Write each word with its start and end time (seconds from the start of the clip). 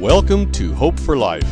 Welcome 0.00 0.50
to 0.52 0.72
Hope 0.72 0.98
for 0.98 1.14
Life, 1.14 1.46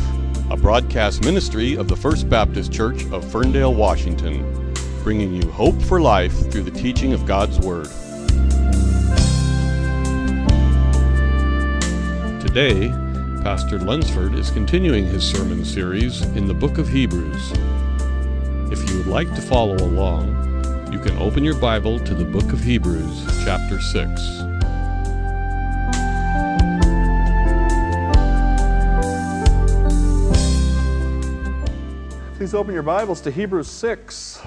a 0.49 0.57
broadcast 0.57 1.23
ministry 1.23 1.75
of 1.75 1.87
the 1.87 1.95
First 1.95 2.27
Baptist 2.27 2.73
Church 2.73 3.05
of 3.11 3.23
Ferndale, 3.31 3.75
Washington, 3.75 4.73
bringing 5.03 5.35
you 5.35 5.47
hope 5.51 5.79
for 5.83 6.01
life 6.01 6.33
through 6.51 6.63
the 6.63 6.71
teaching 6.71 7.13
of 7.13 7.27
God's 7.27 7.59
Word. 7.59 7.85
Today, 12.41 12.89
Pastor 13.43 13.77
Lunsford 13.77 14.33
is 14.33 14.49
continuing 14.49 15.05
his 15.05 15.23
sermon 15.23 15.63
series 15.63 16.23
in 16.35 16.47
the 16.47 16.53
book 16.55 16.79
of 16.79 16.89
Hebrews. 16.89 17.51
If 18.71 18.89
you 18.89 18.97
would 18.97 19.05
like 19.05 19.31
to 19.35 19.41
follow 19.43 19.75
along, 19.75 20.91
you 20.91 20.97
can 20.97 21.15
open 21.19 21.43
your 21.43 21.59
Bible 21.59 21.99
to 21.99 22.15
the 22.15 22.25
book 22.25 22.51
of 22.51 22.63
Hebrews, 22.63 23.43
chapter 23.45 23.79
6. 23.79 24.48
Please 32.49 32.55
open 32.55 32.73
your 32.73 32.81
Bibles 32.81 33.21
to 33.21 33.29
Hebrews 33.29 33.67
6. 33.67 34.41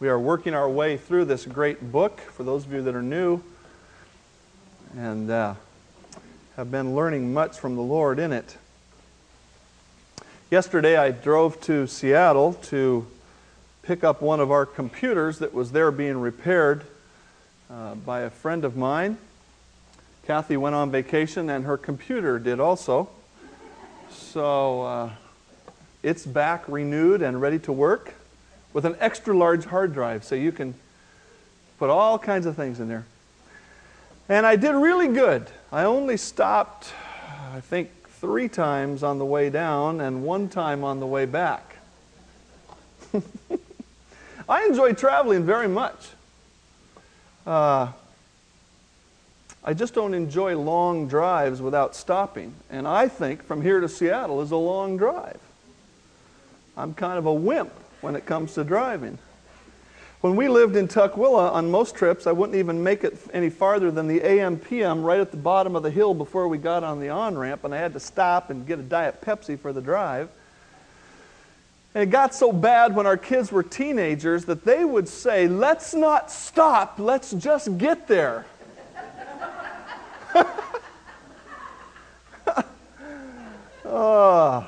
We 0.00 0.06
are 0.10 0.18
working 0.18 0.52
our 0.52 0.68
way 0.68 0.98
through 0.98 1.24
this 1.24 1.46
great 1.46 1.90
book 1.90 2.20
for 2.20 2.42
those 2.42 2.66
of 2.66 2.72
you 2.74 2.82
that 2.82 2.94
are 2.94 3.00
new 3.00 3.40
and 4.94 5.30
uh, 5.30 5.54
have 6.56 6.70
been 6.70 6.94
learning 6.94 7.32
much 7.32 7.58
from 7.58 7.74
the 7.74 7.80
Lord 7.80 8.18
in 8.18 8.34
it. 8.34 8.58
Yesterday 10.50 10.94
I 10.98 11.10
drove 11.10 11.58
to 11.62 11.86
Seattle 11.86 12.52
to 12.64 13.06
pick 13.82 14.04
up 14.04 14.20
one 14.20 14.40
of 14.40 14.50
our 14.50 14.66
computers 14.66 15.38
that 15.38 15.54
was 15.54 15.72
there 15.72 15.90
being 15.90 16.18
repaired 16.18 16.84
uh, 17.70 17.94
by 17.94 18.20
a 18.20 18.30
friend 18.30 18.66
of 18.66 18.76
mine. 18.76 19.16
Kathy 20.26 20.58
went 20.58 20.74
on 20.74 20.90
vacation 20.90 21.48
and 21.48 21.64
her 21.64 21.78
computer 21.78 22.38
did 22.38 22.60
also. 22.60 23.08
So 24.32 24.82
uh, 24.82 25.10
it's 26.04 26.24
back 26.24 26.68
renewed 26.68 27.20
and 27.20 27.40
ready 27.40 27.58
to 27.60 27.72
work 27.72 28.14
with 28.72 28.84
an 28.84 28.94
extra 29.00 29.36
large 29.36 29.64
hard 29.64 29.92
drive 29.92 30.22
so 30.22 30.36
you 30.36 30.52
can 30.52 30.74
put 31.80 31.90
all 31.90 32.16
kinds 32.16 32.46
of 32.46 32.54
things 32.54 32.78
in 32.78 32.86
there. 32.86 33.06
And 34.28 34.46
I 34.46 34.54
did 34.54 34.70
really 34.70 35.08
good. 35.08 35.48
I 35.72 35.82
only 35.82 36.16
stopped, 36.16 36.92
I 37.52 37.58
think, 37.58 37.90
three 38.20 38.48
times 38.48 39.02
on 39.02 39.18
the 39.18 39.24
way 39.24 39.50
down 39.50 40.00
and 40.00 40.22
one 40.22 40.48
time 40.48 40.84
on 40.84 41.00
the 41.00 41.08
way 41.08 41.24
back. 41.24 41.78
I 44.48 44.64
enjoy 44.66 44.92
traveling 44.92 45.44
very 45.44 45.66
much. 45.66 46.10
Uh, 47.44 47.88
I 49.62 49.74
just 49.74 49.92
don't 49.92 50.14
enjoy 50.14 50.56
long 50.56 51.06
drives 51.06 51.60
without 51.60 51.94
stopping. 51.94 52.54
And 52.70 52.88
I 52.88 53.08
think 53.08 53.42
from 53.42 53.60
here 53.60 53.80
to 53.80 53.88
Seattle 53.88 54.40
is 54.40 54.50
a 54.50 54.56
long 54.56 54.96
drive. 54.96 55.38
I'm 56.76 56.94
kind 56.94 57.18
of 57.18 57.26
a 57.26 57.32
wimp 57.32 57.72
when 58.00 58.16
it 58.16 58.24
comes 58.24 58.54
to 58.54 58.64
driving. 58.64 59.18
When 60.22 60.36
we 60.36 60.48
lived 60.48 60.76
in 60.76 60.86
Tukwila, 60.86 61.52
on 61.52 61.70
most 61.70 61.94
trips, 61.94 62.26
I 62.26 62.32
wouldn't 62.32 62.56
even 62.56 62.82
make 62.82 63.04
it 63.04 63.18
any 63.32 63.48
farther 63.48 63.90
than 63.90 64.06
the 64.06 64.20
AM 64.20 64.58
PM 64.58 65.02
right 65.02 65.20
at 65.20 65.30
the 65.30 65.38
bottom 65.38 65.76
of 65.76 65.82
the 65.82 65.90
hill 65.90 66.12
before 66.12 66.46
we 66.46 66.58
got 66.58 66.84
on 66.84 67.00
the 67.00 67.08
on 67.08 67.38
ramp, 67.38 67.64
and 67.64 67.74
I 67.74 67.78
had 67.78 67.94
to 67.94 68.00
stop 68.00 68.50
and 68.50 68.66
get 68.66 68.78
a 68.78 68.82
Diet 68.82 69.22
Pepsi 69.22 69.58
for 69.58 69.72
the 69.72 69.80
drive. 69.80 70.28
And 71.94 72.02
it 72.02 72.10
got 72.10 72.34
so 72.34 72.52
bad 72.52 72.94
when 72.94 73.06
our 73.06 73.16
kids 73.16 73.50
were 73.50 73.62
teenagers 73.62 74.44
that 74.44 74.64
they 74.64 74.84
would 74.84 75.08
say, 75.08 75.48
Let's 75.48 75.94
not 75.94 76.30
stop, 76.30 76.98
let's 76.98 77.32
just 77.32 77.78
get 77.78 78.06
there. 78.06 78.44
Uh, 83.84 84.64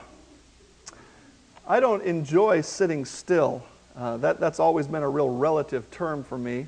I 1.66 1.81
don't 1.81 2.03
enjoy 2.03 2.60
sitting 2.60 3.04
still. 3.04 3.62
Uh, 3.97 4.16
that, 4.19 4.41
that's 4.41 4.59
always 4.60 4.86
been 4.86 5.03
a 5.03 5.09
real 5.09 5.31
relative 5.31 5.91
term 5.91 6.25
for 6.25 6.38
me. 6.38 6.66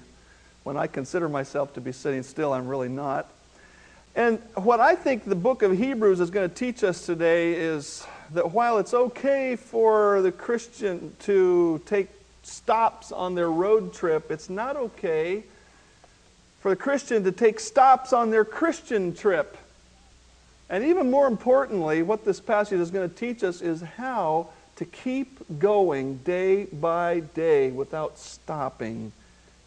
When 0.62 0.76
I 0.76 0.86
consider 0.86 1.28
myself 1.28 1.74
to 1.74 1.80
be 1.80 1.92
sitting 1.92 2.22
still, 2.22 2.52
I'm 2.52 2.68
really 2.68 2.88
not. 2.88 3.28
And 4.16 4.38
what 4.54 4.80
I 4.80 4.94
think 4.94 5.24
the 5.24 5.34
book 5.34 5.62
of 5.62 5.76
Hebrews 5.76 6.20
is 6.20 6.30
going 6.30 6.48
to 6.48 6.54
teach 6.54 6.84
us 6.84 7.04
today 7.04 7.54
is 7.54 8.06
that 8.32 8.52
while 8.52 8.78
it's 8.78 8.94
okay 8.94 9.56
for 9.56 10.22
the 10.22 10.30
Christian 10.30 11.14
to 11.20 11.82
take 11.86 12.08
stops 12.42 13.10
on 13.10 13.34
their 13.34 13.50
road 13.50 13.92
trip, 13.92 14.30
it's 14.30 14.48
not 14.48 14.76
okay 14.76 15.42
for 16.64 16.70
the 16.70 16.76
Christian 16.76 17.22
to 17.24 17.30
take 17.30 17.60
stops 17.60 18.14
on 18.14 18.30
their 18.30 18.42
Christian 18.42 19.14
trip. 19.14 19.58
And 20.70 20.82
even 20.82 21.10
more 21.10 21.26
importantly, 21.26 22.02
what 22.02 22.24
this 22.24 22.40
passage 22.40 22.80
is 22.80 22.90
going 22.90 23.06
to 23.06 23.14
teach 23.14 23.44
us 23.44 23.60
is 23.60 23.82
how 23.82 24.48
to 24.76 24.86
keep 24.86 25.58
going 25.58 26.16
day 26.24 26.64
by 26.64 27.20
day 27.20 27.70
without 27.70 28.16
stopping 28.16 29.12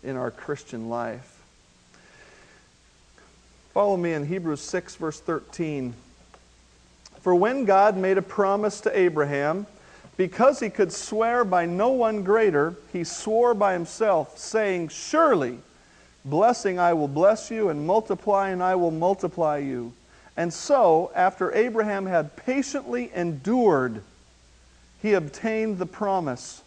in 0.03 0.15
our 0.15 0.31
Christian 0.31 0.89
life. 0.89 1.39
Follow 3.75 3.95
me 3.95 4.13
in 4.13 4.25
Hebrews 4.25 4.61
6, 4.61 4.95
verse 4.95 5.19
13. 5.19 5.93
For 7.21 7.35
when 7.35 7.65
God 7.65 7.95
made 7.95 8.17
a 8.17 8.23
promise 8.23 8.81
to 8.81 8.99
Abraham, 8.99 9.67
because 10.17 10.59
he 10.59 10.71
could 10.71 10.91
swear 10.91 11.45
by 11.45 11.67
no 11.67 11.89
one 11.89 12.23
greater, 12.23 12.73
he 12.91 13.03
swore 13.03 13.53
by 13.53 13.73
himself, 13.73 14.39
saying, 14.39 14.87
Surely, 14.87 15.59
blessing 16.29 16.79
I 16.79 16.93
will 16.93 17.07
bless 17.07 17.49
you, 17.49 17.69
and 17.69 17.85
multiply, 17.87 18.49
and 18.49 18.61
I 18.61 18.75
will 18.75 18.91
multiply 18.91 19.57
you. 19.57 19.93
And 20.35 20.53
so, 20.53 21.11
after 21.15 21.53
Abraham 21.53 22.05
had 22.05 22.35
patiently 22.35 23.11
endured, 23.13 24.03
he 25.01 25.13
obtained 25.13 25.79
the 25.79 25.85
promise. 25.85 26.61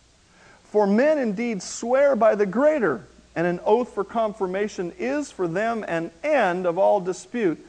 For 0.65 0.87
men 0.87 1.19
indeed 1.19 1.63
swear 1.63 2.17
by 2.17 2.35
the 2.35 2.47
greater, 2.47 3.05
and 3.37 3.47
an 3.47 3.61
oath 3.65 3.95
for 3.95 4.05
confirmation 4.05 4.93
is 4.99 5.31
for 5.31 5.47
them 5.47 5.85
an 5.87 6.11
end 6.23 6.67
of 6.67 6.79
all 6.79 7.01
dispute. 7.01 7.65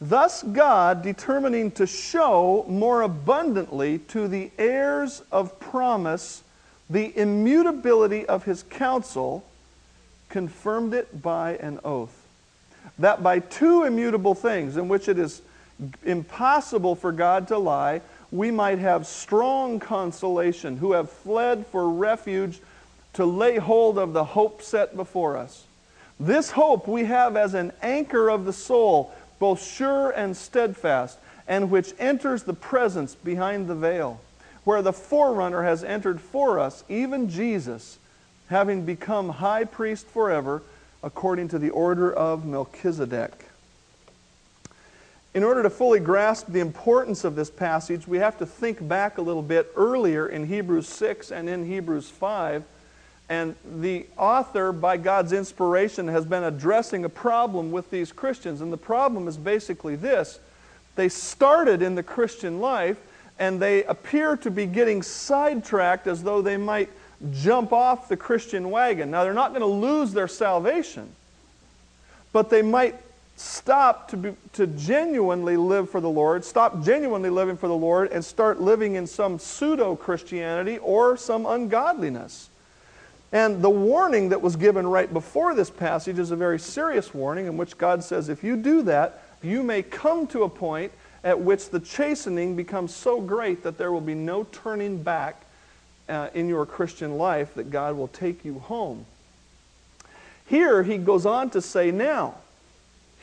Thus, 0.00 0.42
God, 0.42 1.02
determining 1.02 1.70
to 1.72 1.86
show 1.86 2.64
more 2.68 3.02
abundantly 3.02 3.98
to 3.98 4.28
the 4.28 4.50
heirs 4.58 5.22
of 5.30 5.58
promise 5.60 6.42
the 6.90 7.16
immutability 7.16 8.26
of 8.26 8.44
his 8.44 8.62
counsel, 8.64 9.44
confirmed 10.34 10.92
it 10.94 11.22
by 11.22 11.52
an 11.58 11.78
oath. 11.84 12.26
That 12.98 13.22
by 13.22 13.38
two 13.38 13.84
immutable 13.84 14.34
things, 14.34 14.76
in 14.76 14.88
which 14.88 15.08
it 15.08 15.16
is 15.16 15.40
impossible 16.04 16.96
for 16.96 17.12
God 17.12 17.46
to 17.48 17.58
lie, 17.58 18.00
we 18.32 18.50
might 18.50 18.80
have 18.80 19.06
strong 19.06 19.78
consolation 19.78 20.76
who 20.76 20.90
have 20.90 21.08
fled 21.08 21.64
for 21.68 21.88
refuge 21.88 22.58
to 23.12 23.24
lay 23.24 23.58
hold 23.58 23.96
of 23.96 24.12
the 24.12 24.24
hope 24.24 24.60
set 24.60 24.96
before 24.96 25.36
us. 25.36 25.66
This 26.18 26.50
hope 26.50 26.88
we 26.88 27.04
have 27.04 27.36
as 27.36 27.54
an 27.54 27.70
anchor 27.80 28.28
of 28.28 28.44
the 28.44 28.52
soul, 28.52 29.14
both 29.38 29.64
sure 29.64 30.10
and 30.10 30.36
steadfast, 30.36 31.16
and 31.46 31.70
which 31.70 31.94
enters 32.00 32.42
the 32.42 32.54
presence 32.54 33.14
behind 33.14 33.68
the 33.68 33.76
veil, 33.76 34.20
where 34.64 34.82
the 34.82 34.92
forerunner 34.92 35.62
has 35.62 35.84
entered 35.84 36.20
for 36.20 36.58
us, 36.58 36.82
even 36.88 37.30
Jesus, 37.30 37.98
having 38.48 38.84
become 38.84 39.28
high 39.28 39.64
priest 39.64 40.06
forever, 40.06 40.62
according 41.02 41.48
to 41.48 41.58
the 41.58 41.70
order 41.70 42.12
of 42.12 42.44
Melchizedek. 42.44 43.46
In 45.34 45.42
order 45.42 45.64
to 45.64 45.70
fully 45.70 45.98
grasp 45.98 46.46
the 46.48 46.60
importance 46.60 47.24
of 47.24 47.34
this 47.34 47.50
passage, 47.50 48.06
we 48.06 48.18
have 48.18 48.38
to 48.38 48.46
think 48.46 48.86
back 48.86 49.18
a 49.18 49.22
little 49.22 49.42
bit 49.42 49.72
earlier 49.74 50.28
in 50.28 50.46
Hebrews 50.46 50.88
6 50.88 51.32
and 51.32 51.48
in 51.48 51.66
Hebrews 51.66 52.08
5. 52.08 52.62
And 53.28 53.56
the 53.80 54.06
author, 54.16 54.70
by 54.70 54.96
God's 54.96 55.32
inspiration, 55.32 56.06
has 56.08 56.24
been 56.24 56.44
addressing 56.44 57.04
a 57.04 57.08
problem 57.08 57.72
with 57.72 57.90
these 57.90 58.12
Christians. 58.12 58.60
And 58.60 58.72
the 58.72 58.76
problem 58.76 59.26
is 59.26 59.36
basically 59.36 59.96
this 59.96 60.38
they 60.94 61.08
started 61.08 61.82
in 61.82 61.96
the 61.96 62.02
Christian 62.02 62.60
life 62.60 62.98
and 63.38 63.60
they 63.60 63.82
appear 63.84 64.36
to 64.36 64.50
be 64.50 64.66
getting 64.66 65.02
sidetracked 65.02 66.06
as 66.06 66.22
though 66.22 66.40
they 66.40 66.56
might 66.56 66.88
jump 67.32 67.72
off 67.72 68.08
the 68.08 68.16
Christian 68.16 68.70
wagon. 68.70 69.10
Now, 69.10 69.24
they're 69.24 69.32
not 69.32 69.50
going 69.50 69.60
to 69.60 69.66
lose 69.66 70.12
their 70.12 70.28
salvation, 70.28 71.08
but 72.32 72.50
they 72.50 72.62
might 72.62 72.96
stop 73.36 74.08
to, 74.08 74.16
be, 74.16 74.34
to 74.52 74.66
genuinely 74.66 75.56
live 75.56 75.90
for 75.90 76.00
the 76.00 76.08
Lord, 76.08 76.44
stop 76.44 76.84
genuinely 76.84 77.30
living 77.30 77.56
for 77.56 77.68
the 77.68 77.74
Lord, 77.74 78.12
and 78.12 78.24
start 78.24 78.60
living 78.60 78.94
in 78.94 79.06
some 79.06 79.38
pseudo 79.38 79.96
Christianity 79.96 80.78
or 80.78 81.16
some 81.16 81.46
ungodliness. 81.46 82.48
And 83.32 83.60
the 83.60 83.70
warning 83.70 84.28
that 84.28 84.40
was 84.40 84.54
given 84.54 84.86
right 84.86 85.12
before 85.12 85.56
this 85.56 85.68
passage 85.68 86.20
is 86.20 86.30
a 86.30 86.36
very 86.36 86.58
serious 86.60 87.12
warning 87.12 87.46
in 87.46 87.56
which 87.56 87.76
God 87.76 88.04
says, 88.04 88.28
if 88.28 88.44
you 88.44 88.56
do 88.56 88.82
that, 88.82 89.24
you 89.42 89.64
may 89.64 89.82
come 89.82 90.28
to 90.28 90.44
a 90.44 90.48
point 90.48 90.92
at 91.24 91.40
which 91.40 91.70
the 91.70 91.80
chastening 91.80 92.54
becomes 92.54 92.94
so 92.94 93.20
great 93.20 93.64
that 93.64 93.76
there 93.76 93.90
will 93.90 94.00
be 94.00 94.14
no 94.14 94.44
turning 94.44 95.02
back 95.02 95.43
uh, 96.08 96.28
in 96.34 96.48
your 96.48 96.66
Christian 96.66 97.16
life, 97.16 97.54
that 97.54 97.70
God 97.70 97.96
will 97.96 98.08
take 98.08 98.44
you 98.44 98.58
home. 98.58 99.06
Here 100.46 100.82
he 100.82 100.98
goes 100.98 101.24
on 101.24 101.50
to 101.50 101.62
say, 101.62 101.90
now, 101.90 102.36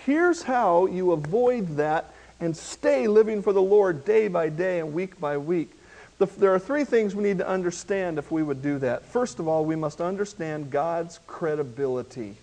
Here's 0.05 0.41
how 0.41 0.87
you 0.87 1.11
avoid 1.11 1.77
that 1.77 2.11
and 2.39 2.57
stay 2.57 3.07
living 3.07 3.43
for 3.43 3.53
the 3.53 3.61
Lord 3.61 4.03
day 4.03 4.27
by 4.27 4.49
day 4.49 4.79
and 4.79 4.93
week 4.93 5.19
by 5.19 5.37
week. 5.37 5.71
The, 6.17 6.25
there 6.25 6.53
are 6.53 6.59
three 6.59 6.85
things 6.85 7.13
we 7.13 7.23
need 7.23 7.37
to 7.37 7.47
understand 7.47 8.17
if 8.17 8.31
we 8.31 8.41
would 8.41 8.63
do 8.63 8.79
that. 8.79 9.05
First 9.05 9.39
of 9.39 9.47
all, 9.47 9.63
we 9.63 9.75
must 9.75 10.01
understand 10.01 10.71
God's 10.71 11.19
credibility. 11.27 12.35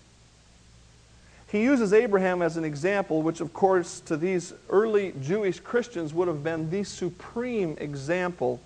He 1.50 1.62
uses 1.62 1.92
Abraham 1.92 2.42
as 2.42 2.56
an 2.56 2.64
example, 2.64 3.22
which, 3.22 3.40
of 3.40 3.52
course, 3.52 4.00
to 4.00 4.16
these 4.16 4.52
early 4.68 5.14
Jewish 5.20 5.58
Christians 5.58 6.14
would 6.14 6.28
have 6.28 6.44
been 6.44 6.70
the 6.70 6.84
supreme 6.84 7.76
example 7.80 8.60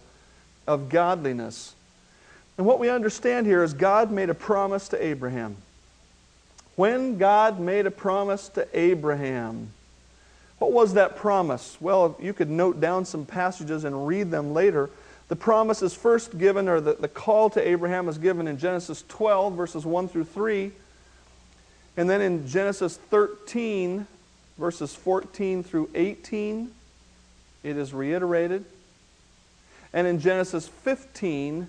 of 0.66 0.88
godliness. 0.88 1.74
And 2.58 2.66
what 2.66 2.78
we 2.78 2.88
understand 2.88 3.46
here 3.46 3.62
is 3.62 3.74
God 3.74 4.10
made 4.10 4.30
a 4.30 4.34
promise 4.34 4.88
to 4.88 5.04
Abraham. 5.04 5.56
When 6.76 7.18
God 7.18 7.60
made 7.60 7.86
a 7.86 7.90
promise 7.90 8.48
to 8.50 8.66
Abraham, 8.72 9.68
what 10.58 10.72
was 10.72 10.94
that 10.94 11.16
promise? 11.16 11.76
Well, 11.80 12.16
you 12.20 12.32
could 12.32 12.48
note 12.48 12.80
down 12.80 13.04
some 13.04 13.26
passages 13.26 13.84
and 13.84 14.06
read 14.06 14.30
them 14.30 14.54
later. 14.54 14.90
The 15.28 15.36
promise 15.36 15.82
is 15.82 15.94
first 15.94 16.38
given, 16.38 16.68
or 16.68 16.80
the, 16.80 16.94
the 16.94 17.08
call 17.08 17.50
to 17.50 17.68
Abraham 17.68 18.08
is 18.08 18.18
given 18.18 18.46
in 18.46 18.58
Genesis 18.58 19.04
12, 19.08 19.54
verses 19.54 19.84
1 19.84 20.08
through 20.08 20.24
3. 20.24 20.70
And 21.96 22.08
then 22.08 22.20
in 22.20 22.46
Genesis 22.46 22.96
13, 22.96 24.06
verses 24.56 24.94
14 24.94 25.62
through 25.62 25.90
18, 25.94 26.70
it 27.64 27.76
is 27.76 27.92
reiterated. 27.92 28.64
And 29.92 30.06
in 30.06 30.20
Genesis 30.20 30.68
15, 30.68 31.68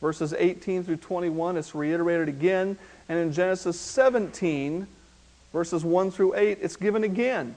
verses 0.00 0.34
18 0.36 0.84
through 0.84 0.96
21, 0.96 1.56
it's 1.56 1.74
reiterated 1.74 2.28
again. 2.28 2.76
And 3.08 3.18
in 3.18 3.32
Genesis 3.32 3.78
17, 3.80 4.86
verses 5.52 5.84
1 5.84 6.10
through 6.10 6.34
8, 6.34 6.58
it's 6.60 6.76
given 6.76 7.04
again. 7.04 7.54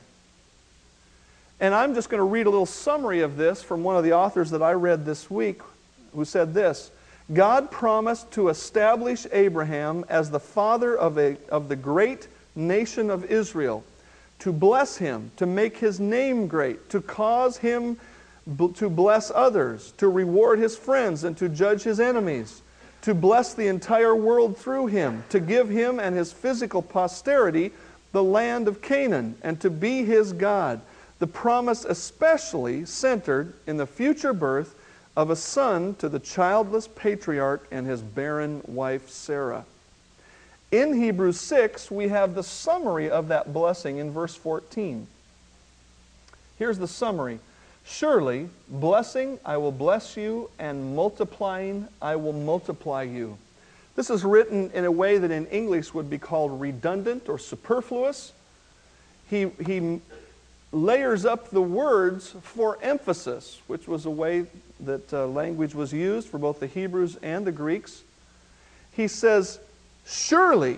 And 1.59 1.75
I'm 1.75 1.93
just 1.93 2.09
going 2.09 2.19
to 2.19 2.23
read 2.23 2.45
a 2.45 2.49
little 2.49 2.65
summary 2.65 3.21
of 3.21 3.35
this 3.35 3.61
from 3.61 3.83
one 3.83 3.97
of 3.97 4.03
the 4.03 4.13
authors 4.13 4.51
that 4.51 4.61
I 4.61 4.71
read 4.71 5.05
this 5.05 5.29
week 5.29 5.61
who 6.13 6.23
said 6.23 6.53
this 6.53 6.91
God 7.33 7.69
promised 7.69 8.31
to 8.31 8.49
establish 8.49 9.27
Abraham 9.31 10.05
as 10.09 10.31
the 10.31 10.39
father 10.39 10.97
of, 10.97 11.17
a, 11.19 11.37
of 11.49 11.67
the 11.67 11.75
great 11.75 12.27
nation 12.55 13.09
of 13.09 13.25
Israel, 13.25 13.83
to 14.39 14.51
bless 14.51 14.97
him, 14.97 15.31
to 15.35 15.45
make 15.45 15.77
his 15.77 15.99
name 15.99 16.47
great, 16.47 16.89
to 16.89 17.01
cause 17.01 17.57
him 17.57 17.97
to 18.75 18.89
bless 18.89 19.31
others, 19.33 19.93
to 19.97 20.09
reward 20.09 20.59
his 20.59 20.75
friends, 20.75 21.23
and 21.23 21.37
to 21.37 21.49
judge 21.49 21.83
his 21.83 21.99
enemies 21.99 22.61
to 23.01 23.13
bless 23.13 23.53
the 23.53 23.67
entire 23.67 24.15
world 24.15 24.57
through 24.57 24.87
him, 24.87 25.23
to 25.29 25.39
give 25.39 25.69
him 25.69 25.99
and 25.99 26.15
his 26.15 26.31
physical 26.33 26.81
posterity 26.81 27.71
the 28.11 28.23
land 28.23 28.67
of 28.67 28.81
Canaan, 28.81 29.35
and 29.43 29.59
to 29.61 29.69
be 29.69 30.03
his 30.03 30.33
God. 30.33 30.81
The 31.19 31.27
promise 31.27 31.85
especially 31.85 32.85
centered 32.85 33.53
in 33.67 33.77
the 33.77 33.85
future 33.85 34.33
birth 34.33 34.75
of 35.15 35.29
a 35.29 35.35
son 35.35 35.95
to 35.95 36.09
the 36.09 36.19
childless 36.19 36.87
patriarch 36.87 37.67
and 37.71 37.85
his 37.85 38.01
barren 38.01 38.61
wife 38.65 39.09
Sarah. 39.09 39.65
In 40.71 40.93
Hebrews 40.93 41.39
6, 41.39 41.91
we 41.91 42.07
have 42.09 42.35
the 42.35 42.43
summary 42.43 43.09
of 43.09 43.27
that 43.27 43.53
blessing 43.53 43.97
in 43.97 44.11
verse 44.11 44.35
14. 44.35 45.07
Here's 46.57 46.77
the 46.77 46.87
summary 46.87 47.39
Surely, 47.91 48.47
blessing 48.67 49.39
I 49.43 49.57
will 49.57 49.71
bless 49.71 50.15
you, 50.15 50.51
and 50.59 50.95
multiplying 50.95 51.87
I 51.99 52.17
will 52.17 52.33
multiply 52.33 53.01
you. 53.01 53.37
This 53.95 54.11
is 54.11 54.23
written 54.23 54.69
in 54.75 54.85
a 54.85 54.91
way 54.91 55.17
that 55.17 55.31
in 55.31 55.47
English 55.47 55.93
would 55.95 56.07
be 56.07 56.19
called 56.19 56.61
redundant 56.61 57.27
or 57.27 57.39
superfluous. 57.39 58.31
He, 59.27 59.49
he 59.65 60.01
layers 60.71 61.25
up 61.25 61.49
the 61.49 61.63
words 61.63 62.35
for 62.43 62.77
emphasis, 62.83 63.59
which 63.65 63.87
was 63.87 64.05
a 64.05 64.11
way 64.11 64.45
that 64.81 65.11
uh, 65.11 65.25
language 65.25 65.73
was 65.73 65.91
used 65.91 66.29
for 66.29 66.37
both 66.37 66.59
the 66.59 66.67
Hebrews 66.67 67.17
and 67.23 67.45
the 67.45 67.51
Greeks. 67.51 68.03
He 68.91 69.07
says, 69.07 69.59
Surely 70.05 70.77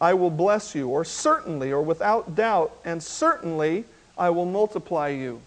I 0.00 0.14
will 0.14 0.30
bless 0.30 0.74
you, 0.74 0.88
or 0.88 1.04
certainly, 1.04 1.70
or 1.70 1.82
without 1.82 2.34
doubt, 2.34 2.76
and 2.84 3.00
certainly 3.00 3.84
I 4.18 4.30
will 4.30 4.44
multiply 4.44 5.08
you. 5.08 5.40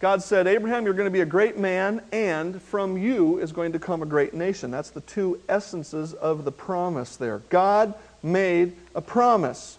God 0.00 0.22
said, 0.22 0.46
Abraham, 0.46 0.84
you're 0.84 0.94
going 0.94 1.08
to 1.08 1.10
be 1.10 1.22
a 1.22 1.26
great 1.26 1.58
man, 1.58 2.02
and 2.12 2.62
from 2.62 2.96
you 2.96 3.38
is 3.38 3.50
going 3.50 3.72
to 3.72 3.80
come 3.80 4.00
a 4.00 4.06
great 4.06 4.32
nation. 4.32 4.70
That's 4.70 4.90
the 4.90 5.00
two 5.00 5.40
essences 5.48 6.14
of 6.14 6.44
the 6.44 6.52
promise 6.52 7.16
there. 7.16 7.38
God 7.50 7.94
made 8.22 8.76
a 8.94 9.00
promise. 9.00 9.76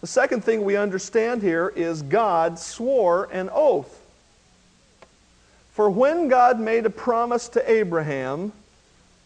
The 0.00 0.06
second 0.06 0.44
thing 0.44 0.64
we 0.64 0.76
understand 0.76 1.42
here 1.42 1.68
is 1.76 2.00
God 2.00 2.58
swore 2.58 3.28
an 3.32 3.50
oath. 3.52 4.00
For 5.72 5.90
when 5.90 6.28
God 6.28 6.58
made 6.58 6.86
a 6.86 6.90
promise 6.90 7.48
to 7.50 7.70
Abraham, 7.70 8.52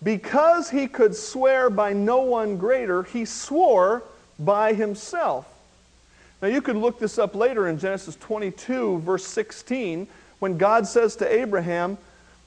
because 0.03 0.70
he 0.70 0.88
could 0.88 1.15
swear 1.15 1.70
by 1.70 1.93
no 1.93 2.19
one 2.23 2.56
greater, 2.56 3.05
he 3.05 3.25
swore 3.25 4.03
by 4.38 4.73
himself. 4.73 5.47
Now, 6.40 6.49
you 6.49 6.62
could 6.62 6.76
look 6.76 6.99
this 6.99 7.19
up 7.19 7.35
later 7.35 7.67
in 7.67 7.79
Genesis 7.79 8.17
22, 8.17 9.00
verse 9.00 9.25
16, 9.26 10.06
when 10.38 10.56
God 10.56 10.87
says 10.87 11.17
to 11.17 11.32
Abraham, 11.32 11.99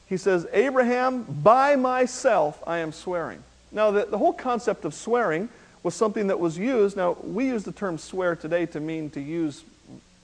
He 0.07 0.15
says, 0.15 0.47
Abraham, 0.53 1.23
by 1.23 1.75
myself 1.75 2.61
I 2.65 2.77
am 2.77 2.93
swearing. 2.93 3.43
Now, 3.71 3.91
the, 3.91 4.05
the 4.05 4.17
whole 4.17 4.33
concept 4.33 4.85
of 4.85 4.93
swearing 4.93 5.49
was 5.83 5.93
something 5.93 6.27
that 6.27 6.39
was 6.39 6.57
used. 6.57 6.95
Now, 6.95 7.17
we 7.23 7.47
use 7.47 7.63
the 7.63 7.71
term 7.71 7.97
swear 7.97 8.35
today 8.35 8.65
to 8.67 8.79
mean 8.79 9.09
to 9.11 9.19
use 9.19 9.63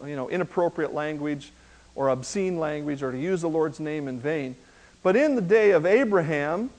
you 0.05 0.15
know, 0.15 0.29
inappropriate 0.29 0.93
language 0.93 1.51
or 1.95 2.09
obscene 2.09 2.59
language 2.59 3.01
or 3.01 3.11
to 3.11 3.17
use 3.17 3.41
the 3.41 3.49
Lord's 3.49 3.79
name 3.79 4.07
in 4.07 4.19
vain. 4.19 4.55
But 5.03 5.15
in 5.15 5.35
the 5.35 5.41
day 5.41 5.71
of 5.71 5.85
Abraham, 5.85 6.69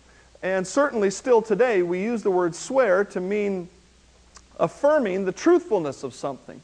and 0.42 0.66
certainly 0.66 1.10
still 1.10 1.42
today, 1.42 1.82
we 1.82 2.00
use 2.02 2.22
the 2.22 2.30
word 2.30 2.54
swear 2.54 3.04
to 3.06 3.20
mean 3.20 3.68
affirming 4.58 5.24
the 5.24 5.32
truthfulness 5.32 6.02
of 6.02 6.14
something. 6.14 6.62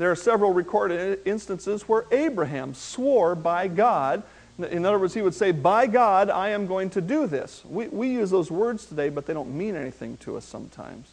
There 0.00 0.10
are 0.10 0.16
several 0.16 0.54
recorded 0.54 1.18
instances 1.26 1.86
where 1.86 2.06
Abraham 2.10 2.72
swore 2.72 3.34
by 3.34 3.68
God. 3.68 4.22
In 4.58 4.86
other 4.86 4.98
words, 4.98 5.12
he 5.12 5.20
would 5.20 5.34
say, 5.34 5.52
By 5.52 5.86
God, 5.88 6.30
I 6.30 6.48
am 6.48 6.66
going 6.66 6.88
to 6.90 7.02
do 7.02 7.26
this. 7.26 7.62
We, 7.68 7.88
we 7.88 8.08
use 8.08 8.30
those 8.30 8.50
words 8.50 8.86
today, 8.86 9.10
but 9.10 9.26
they 9.26 9.34
don't 9.34 9.54
mean 9.54 9.76
anything 9.76 10.16
to 10.22 10.38
us 10.38 10.46
sometimes. 10.46 11.10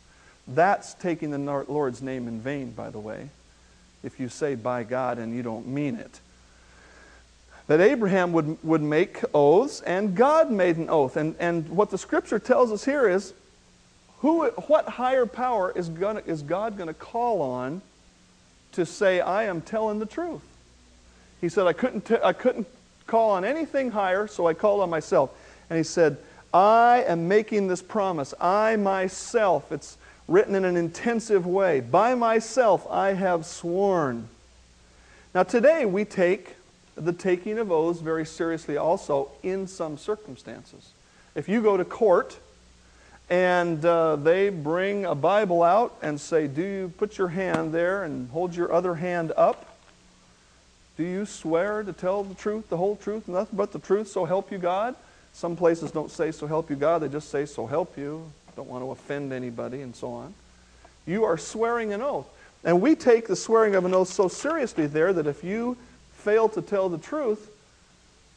That's 0.47 0.93
taking 0.93 1.31
the 1.31 1.65
Lord's 1.67 2.01
name 2.01 2.29
in 2.29 2.39
vain, 2.39 2.71
by 2.71 2.89
the 2.89 2.97
way, 2.97 3.27
if 4.05 4.21
you 4.21 4.29
say 4.29 4.55
by 4.55 4.83
God 4.83 5.17
and 5.17 5.35
you 5.35 5.43
don't 5.43 5.67
mean 5.67 5.95
it. 5.95 6.21
That 7.67 7.81
Abraham 7.81 8.31
would, 8.31 8.57
would 8.63 8.81
make 8.81 9.21
oaths, 9.33 9.81
and 9.81 10.15
God 10.15 10.49
made 10.49 10.77
an 10.77 10.89
oath. 10.89 11.17
And, 11.17 11.35
and 11.41 11.67
what 11.67 11.89
the 11.89 11.97
scripture 11.97 12.39
tells 12.39 12.71
us 12.71 12.85
here 12.85 13.09
is 13.09 13.33
who, 14.19 14.45
what 14.67 14.87
higher 14.87 15.25
power 15.25 15.73
is, 15.75 15.89
gonna, 15.89 16.23
is 16.25 16.41
God 16.41 16.77
going 16.77 16.87
to 16.87 16.93
call 16.93 17.41
on 17.41 17.81
to 18.77 18.85
say, 18.85 19.19
I 19.21 19.45
am 19.45 19.61
telling 19.61 19.97
the 19.97 20.05
truth. 20.05 20.43
He 21.41 21.49
said, 21.49 21.65
I 21.65 21.73
couldn't, 21.73 22.05
t- 22.05 22.17
I 22.23 22.31
couldn't 22.31 22.67
call 23.07 23.31
on 23.31 23.43
anything 23.43 23.89
higher, 23.89 24.27
so 24.27 24.45
I 24.45 24.53
called 24.53 24.81
on 24.81 24.89
myself. 24.91 25.31
And 25.69 25.77
he 25.77 25.83
said, 25.83 26.17
I 26.53 27.03
am 27.07 27.27
making 27.27 27.67
this 27.67 27.81
promise. 27.81 28.35
I 28.39 28.75
myself, 28.75 29.71
it's 29.71 29.97
written 30.27 30.53
in 30.53 30.63
an 30.63 30.77
intensive 30.77 31.47
way, 31.47 31.79
by 31.79 32.13
myself 32.13 32.85
I 32.87 33.13
have 33.13 33.47
sworn. 33.47 34.29
Now, 35.33 35.41
today 35.41 35.85
we 35.85 36.05
take 36.05 36.55
the 36.95 37.13
taking 37.13 37.57
of 37.57 37.71
oaths 37.71 37.99
very 37.99 38.27
seriously 38.27 38.77
also 38.77 39.31
in 39.41 39.65
some 39.65 39.97
circumstances. 39.97 40.91
If 41.33 41.49
you 41.49 41.63
go 41.63 41.77
to 41.77 41.85
court, 41.85 42.37
and 43.29 43.83
uh, 43.83 44.15
they 44.15 44.49
bring 44.49 45.05
a 45.05 45.15
Bible 45.15 45.61
out 45.61 45.97
and 46.01 46.19
say, 46.19 46.47
Do 46.47 46.61
you 46.61 46.93
put 46.97 47.17
your 47.17 47.27
hand 47.27 47.73
there 47.73 48.03
and 48.03 48.29
hold 48.29 48.55
your 48.55 48.71
other 48.71 48.95
hand 48.95 49.33
up? 49.35 49.77
Do 50.97 51.03
you 51.03 51.25
swear 51.25 51.83
to 51.83 51.93
tell 51.93 52.23
the 52.23 52.35
truth, 52.35 52.69
the 52.69 52.77
whole 52.77 52.95
truth, 52.95 53.27
nothing 53.27 53.55
but 53.57 53.71
the 53.71 53.79
truth, 53.79 54.07
so 54.07 54.25
help 54.25 54.51
you 54.51 54.57
God? 54.57 54.95
Some 55.33 55.55
places 55.55 55.91
don't 55.91 56.09
say, 56.09 56.31
So 56.31 56.47
help 56.47 56.69
you 56.69 56.75
God, 56.75 56.99
they 56.99 57.09
just 57.09 57.29
say, 57.29 57.45
So 57.45 57.67
help 57.67 57.97
you. 57.97 58.31
Don't 58.55 58.69
want 58.69 58.83
to 58.83 58.91
offend 58.91 59.33
anybody, 59.33 59.81
and 59.81 59.95
so 59.95 60.11
on. 60.11 60.33
You 61.05 61.25
are 61.25 61.37
swearing 61.37 61.93
an 61.93 62.01
oath. 62.01 62.27
And 62.63 62.81
we 62.81 62.95
take 62.95 63.27
the 63.27 63.35
swearing 63.35 63.75
of 63.75 63.85
an 63.85 63.93
oath 63.93 64.07
so 64.07 64.27
seriously 64.27 64.87
there 64.87 65.13
that 65.13 65.27
if 65.27 65.43
you 65.43 65.77
fail 66.13 66.49
to 66.49 66.61
tell 66.61 66.89
the 66.89 66.97
truth, 66.97 67.51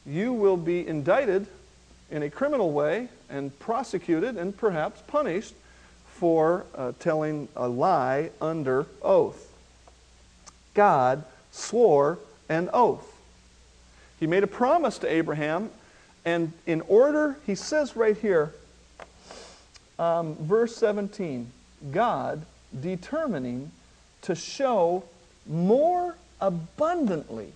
you 0.04 0.32
will 0.32 0.56
be 0.56 0.86
indicted 0.86 1.46
in 2.10 2.22
a 2.22 2.30
criminal 2.30 2.72
way 2.72 3.08
and 3.28 3.56
prosecuted 3.58 4.36
and 4.36 4.56
perhaps 4.56 5.02
punished 5.06 5.54
for 6.06 6.66
uh, 6.74 6.92
telling 6.98 7.48
a 7.56 7.68
lie 7.68 8.30
under 8.40 8.86
oath. 9.02 9.52
God 10.74 11.24
swore 11.50 12.18
an 12.48 12.68
oath. 12.72 13.06
He 14.18 14.26
made 14.26 14.44
a 14.44 14.48
promise 14.48 14.98
to 14.98 15.10
Abraham, 15.10 15.70
and 16.24 16.52
in 16.66 16.82
order, 16.82 17.38
he 17.46 17.54
says 17.54 17.96
right 17.96 18.16
here, 18.16 18.52
um, 19.98 20.34
verse 20.36 20.76
17, 20.76 21.50
God 21.90 22.44
determining 22.78 23.72
to 24.22 24.34
show 24.34 25.04
more 25.46 26.16
abundantly 26.40 27.52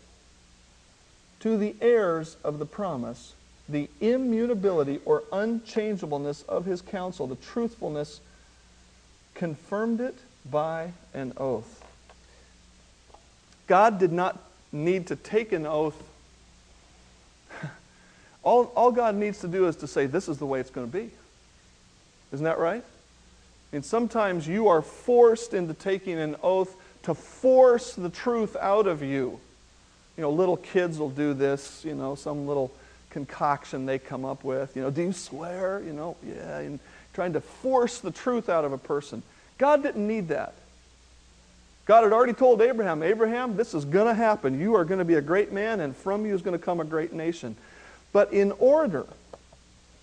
to 1.41 1.59
the 1.59 1.75
heirs 1.81 2.37
of 2.43 2.59
the 2.59 2.67
promise 2.67 3.34
the 3.69 3.89
immutability 4.01 5.01
or 5.05 5.25
unchangeableness 5.33 6.43
of 6.43 6.65
his 6.65 6.83
counsel, 6.83 7.27
the 7.27 7.37
truthfulness, 7.37 8.21
confirmed 9.35 10.01
it 10.01 10.17
by 10.51 10.93
an 11.15 11.33
oath. 11.37 11.85
God 13.67 13.99
did 13.99 14.13
not 14.13 14.39
need 14.73 15.07
to 15.07 15.17
take 15.17 15.53
an 15.53 15.67
oath. 15.67 15.97
all, 18.43 18.65
all 18.77 18.93
God 18.93 19.15
needs 19.15 19.41
to 19.41 19.49
do 19.49 19.67
is 19.67 19.77
to 19.77 19.87
say, 19.87 20.07
This 20.07 20.29
is 20.29 20.39
the 20.39 20.47
way 20.47 20.61
it's 20.61 20.71
going 20.71 20.91
to 20.91 20.93
be. 20.93 21.11
Isn't 22.33 22.45
that 22.45 22.59
right? 22.59 22.85
And 23.73 23.85
sometimes 23.85 24.47
you 24.47 24.69
are 24.69 24.83
forced 24.83 25.55
into 25.55 25.75
taking 25.75 26.19
an 26.19 26.37
oath 26.43 26.77
to 27.05 27.15
force 27.15 27.95
the 27.95 28.11
truth 28.11 28.57
out 28.57 28.87
of 28.87 29.03
you. 29.03 29.41
You 30.17 30.23
know, 30.23 30.31
little 30.31 30.57
kids 30.57 30.99
will 30.99 31.11
do 31.11 31.35
this, 31.35 31.85
you 31.85 31.95
know, 31.95 32.15
some 32.15 32.47
little 32.47 32.71
concoction 33.15 33.87
they 33.87 34.01
come 34.01 34.25
up 34.25 34.43
with. 34.43 34.75
You 34.75 34.83
know, 34.83 34.91
do 34.91 35.03
you 35.03 35.13
swear? 35.13 35.81
You 35.87 35.93
know, 35.93 36.17
yeah, 36.27 36.59
and 36.59 36.81
trying 37.15 37.33
to 37.35 37.41
force 37.41 38.01
the 38.01 38.11
truth 38.11 38.49
out 38.49 38.65
of 38.65 38.73
a 38.73 38.79
person. 38.79 39.23
God 39.57 39.85
didn't 39.85 40.07
need 40.07 40.29
that. 40.29 40.53
God 41.87 42.03
had 42.03 42.13
already 42.13 42.33
told 42.33 42.61
Abraham, 42.61 43.05
Abraham, 43.05 43.57
this 43.57 43.73
is 43.73 43.85
going 43.85 44.09
to 44.09 44.15
happen. 44.15 44.59
You 44.59 44.75
are 44.75 44.85
going 44.85 44.99
to 44.99 45.05
be 45.05 45.15
a 45.15 45.21
great 45.21 45.53
man, 45.53 45.79
and 45.79 45.97
from 45.97 46.27
you 46.27 46.35
is 46.35 46.43
going 46.43 46.59
to 46.59 46.65
come 46.65 46.81
a 46.81 46.85
great 46.85 47.13
nation. 47.13 47.55
But 48.13 48.33
in 48.33 48.51
order 48.53 49.07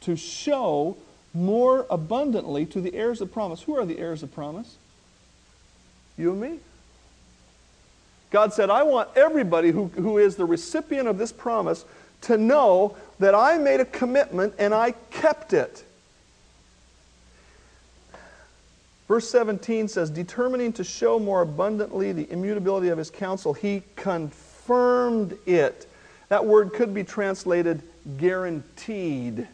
to 0.01 0.15
show 0.15 0.95
more 1.33 1.85
abundantly 1.89 2.65
to 2.67 2.79
the 2.79 2.95
heirs 2.95 3.19
of 3.19 3.33
promise, 3.33 3.61
who 3.63 3.75
are 3.77 3.85
the 3.85 3.99
heirs 3.99 4.23
of 4.23 4.33
promise? 4.33 4.77
You 6.17 6.31
and 6.31 6.39
me. 6.39 6.59
God 8.29 8.53
said, 8.53 8.69
I 8.69 8.83
want 8.83 9.09
everybody 9.17 9.71
who, 9.71 9.87
who 9.87 10.17
is 10.17 10.37
the 10.37 10.45
recipient 10.45 11.09
of 11.09 11.17
this 11.17 11.33
promise 11.33 11.83
to 12.21 12.37
know 12.37 12.95
that 13.19 13.35
I 13.35 13.57
made 13.57 13.79
a 13.79 13.85
commitment 13.85 14.53
and 14.57 14.73
I 14.73 14.91
kept 15.09 15.53
it. 15.53 15.83
Verse 19.07 19.29
17 19.29 19.87
says, 19.87 20.09
determining 20.09 20.71
to 20.73 20.83
show 20.83 21.19
more 21.19 21.41
abundantly 21.41 22.13
the 22.13 22.31
immutability 22.31 22.87
of 22.89 22.97
his 22.97 23.09
counsel, 23.09 23.53
he 23.53 23.83
confirmed 23.95 25.37
it. 25.45 25.87
That 26.29 26.45
word 26.45 26.73
could 26.73 26.93
be 26.93 27.03
translated 27.03 27.81
guaranteed. 28.17 29.47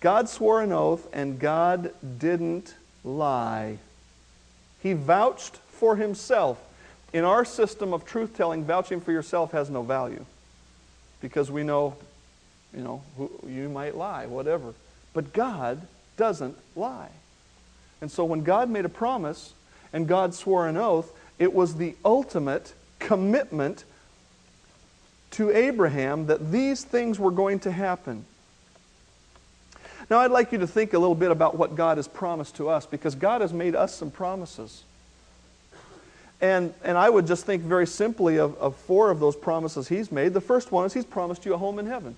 God 0.00 0.28
swore 0.28 0.62
an 0.62 0.72
oath 0.72 1.08
and 1.12 1.38
God 1.38 1.92
didn't 2.18 2.74
lie. 3.02 3.78
He 4.82 4.92
vouched 4.92 5.56
for 5.68 5.96
himself. 5.96 6.58
In 7.12 7.24
our 7.24 7.44
system 7.44 7.92
of 7.92 8.04
truth 8.04 8.36
telling, 8.36 8.64
vouching 8.64 9.00
for 9.00 9.10
yourself 9.10 9.52
has 9.52 9.70
no 9.70 9.82
value 9.82 10.24
because 11.20 11.50
we 11.50 11.62
know, 11.62 11.96
you 12.74 12.82
know, 12.82 13.02
who, 13.16 13.30
you 13.46 13.68
might 13.68 13.96
lie, 13.96 14.26
whatever. 14.26 14.74
But 15.12 15.32
God 15.32 15.80
doesn't 16.16 16.56
lie. 16.76 17.10
And 18.00 18.10
so 18.10 18.24
when 18.24 18.42
God 18.42 18.70
made 18.70 18.84
a 18.84 18.90
promise 18.90 19.52
and 19.92 20.06
God 20.06 20.34
swore 20.34 20.68
an 20.68 20.76
oath, 20.76 21.12
it 21.38 21.52
was 21.52 21.76
the 21.76 21.94
ultimate 22.04 22.74
commitment 22.98 23.84
to 25.32 25.50
Abraham 25.50 26.26
that 26.26 26.50
these 26.50 26.84
things 26.84 27.18
were 27.18 27.30
going 27.30 27.60
to 27.60 27.70
happen. 27.70 28.24
Now, 30.08 30.18
I'd 30.18 30.32
like 30.32 30.50
you 30.50 30.58
to 30.58 30.66
think 30.66 30.92
a 30.92 30.98
little 30.98 31.14
bit 31.14 31.30
about 31.30 31.56
what 31.56 31.76
God 31.76 31.98
has 31.98 32.08
promised 32.08 32.56
to 32.56 32.68
us 32.68 32.84
because 32.84 33.14
God 33.14 33.42
has 33.42 33.52
made 33.52 33.76
us 33.76 33.94
some 33.94 34.10
promises. 34.10 34.82
And, 36.40 36.72
and 36.82 36.96
I 36.96 37.10
would 37.10 37.26
just 37.26 37.44
think 37.44 37.62
very 37.62 37.86
simply 37.86 38.38
of, 38.38 38.56
of 38.58 38.74
four 38.76 39.10
of 39.10 39.20
those 39.20 39.36
promises 39.36 39.88
he's 39.88 40.10
made. 40.10 40.32
The 40.32 40.40
first 40.40 40.72
one 40.72 40.86
is 40.86 40.94
he's 40.94 41.04
promised 41.04 41.44
you 41.44 41.52
a 41.52 41.58
home 41.58 41.78
in 41.78 41.86
heaven. 41.86 42.16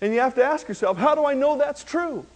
And 0.00 0.12
you 0.12 0.20
have 0.20 0.34
to 0.36 0.44
ask 0.44 0.66
yourself, 0.66 0.96
how 0.96 1.14
do 1.14 1.24
I 1.24 1.34
know 1.34 1.58
that's 1.58 1.84
true? 1.84 2.26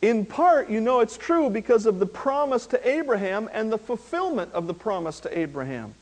In 0.00 0.24
part, 0.26 0.70
you 0.70 0.80
know 0.80 1.00
it's 1.00 1.16
true 1.16 1.50
because 1.50 1.86
of 1.86 1.98
the 1.98 2.06
promise 2.06 2.66
to 2.66 2.88
Abraham 2.88 3.48
and 3.52 3.70
the 3.70 3.78
fulfillment 3.78 4.52
of 4.52 4.66
the 4.66 4.74
promise 4.74 5.20
to 5.20 5.38
Abraham. 5.38 5.94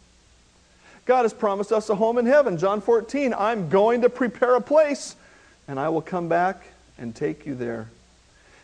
God 1.06 1.22
has 1.22 1.34
promised 1.34 1.72
us 1.72 1.90
a 1.90 1.94
home 1.94 2.18
in 2.18 2.26
heaven. 2.26 2.56
John 2.56 2.80
14, 2.80 3.34
I'm 3.34 3.68
going 3.68 4.02
to 4.02 4.08
prepare 4.08 4.54
a 4.54 4.60
place, 4.60 5.16
and 5.66 5.78
I 5.78 5.88
will 5.88 6.02
come 6.02 6.28
back 6.28 6.62
and 6.98 7.14
take 7.14 7.46
you 7.46 7.54
there. 7.54 7.88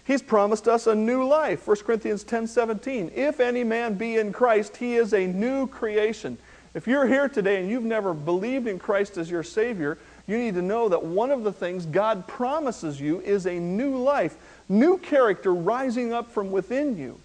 He's 0.06 0.22
promised 0.22 0.68
us 0.68 0.86
a 0.86 0.94
new 0.94 1.24
life. 1.24 1.66
1 1.66 1.76
Corinthians 1.78 2.22
10 2.22 2.46
17. 2.46 3.10
If 3.14 3.40
any 3.40 3.64
man 3.64 3.94
be 3.94 4.16
in 4.16 4.32
Christ, 4.32 4.76
he 4.76 4.94
is 4.96 5.12
a 5.12 5.26
new 5.26 5.66
creation. 5.66 6.38
If 6.74 6.86
you're 6.86 7.06
here 7.06 7.28
today 7.28 7.60
and 7.60 7.70
you've 7.70 7.84
never 7.84 8.14
believed 8.14 8.68
in 8.68 8.78
Christ 8.78 9.16
as 9.16 9.30
your 9.30 9.42
Savior, 9.42 9.98
you 10.28 10.38
need 10.38 10.54
to 10.54 10.62
know 10.62 10.88
that 10.88 11.02
one 11.02 11.30
of 11.30 11.42
the 11.42 11.52
things 11.52 11.86
God 11.86 12.28
promises 12.28 13.00
you 13.00 13.20
is 13.20 13.46
a 13.46 13.58
new 13.58 13.96
life, 13.96 14.36
new 14.68 14.98
character 14.98 15.54
rising 15.54 16.12
up 16.12 16.30
from 16.30 16.52
within 16.52 16.96
you. 16.96 17.18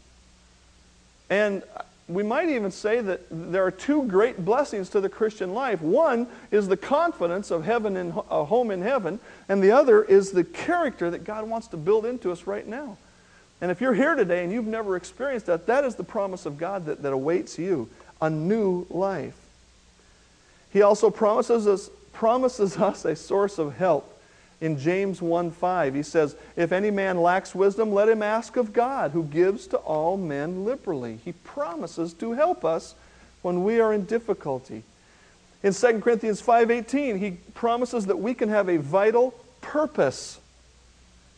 And 1.30 1.64
we 2.14 2.24
might 2.24 2.50
even 2.50 2.72
say 2.72 3.02
that 3.02 3.22
there 3.30 3.66
are 3.66 3.72
two 3.72 4.04
great 4.04 4.44
blessings 4.44 4.90
to 4.90 5.02
the 5.02 5.10
Christian 5.10 5.54
life. 5.54 5.82
One 5.82 6.28
is 6.52 6.68
the 6.68 6.78
confidence 6.78 7.52
of 7.52 7.64
heaven 7.64 7.98
and 7.98 8.14
a 8.30 8.46
home 8.46 8.72
in 8.72 8.82
heaven, 8.82 9.20
and 9.50 9.64
the 9.64 9.72
other 9.72 10.04
is 10.04 10.32
the 10.32 10.44
character 10.44 11.10
that 11.12 11.24
God 11.24 11.48
wants 11.48 11.68
to 11.68 11.78
build 11.78 12.06
into 12.06 12.32
us 12.32 12.48
right 12.48 12.68
now. 12.68 12.98
And 13.62 13.70
if 13.70 13.80
you're 13.80 13.94
here 13.94 14.16
today 14.16 14.44
and 14.44 14.52
you've 14.52 14.66
never 14.66 14.96
experienced 14.96 15.46
that, 15.46 15.68
that 15.68 15.86
is 15.86 15.96
the 15.96 16.04
promise 16.04 16.46
of 16.46 16.58
God 16.58 16.86
that, 16.86 17.04
that 17.04 17.14
awaits 17.14 17.60
you 17.60 17.90
a 18.20 18.30
new 18.30 18.88
life. 18.90 19.38
He 20.72 20.82
also 20.82 21.10
promises 21.10 21.68
us, 21.68 21.90
promises 22.14 22.78
us 22.80 23.06
a 23.06 23.16
source 23.16 23.60
of 23.60 23.76
help 23.76 24.11
in 24.62 24.78
James 24.78 25.22
1 25.22 25.52
5. 25.52 25.96
He 25.96 26.04
says, 26.04 26.36
If 26.56 26.72
any 26.72 26.92
man 26.92 27.18
lacks 27.18 27.54
wisdom, 27.54 27.92
let 27.92 28.08
him 28.08 28.22
ask 28.22 28.56
of 28.56 28.72
God, 28.72 29.12
who 29.12 29.24
gives 29.24 29.68
to 29.68 29.78
all 29.78 30.16
men 30.16 30.64
liberally. 30.64 31.20
He 31.26 31.34
promises 31.34 32.14
to 32.14 32.34
help 32.34 32.64
us 32.64 32.96
when 33.42 33.64
we 33.64 33.80
are 33.80 33.92
in 33.92 34.06
difficulty. 34.06 34.84
In 35.64 35.74
2 35.74 36.02
Corinthians 36.02 36.42
5:18, 36.42 37.18
he 37.18 37.32
promises 37.54 38.06
that 38.06 38.20
we 38.20 38.34
can 38.34 38.50
have 38.50 38.70
a 38.70 38.78
vital 38.78 39.34
purpose. 39.62 40.40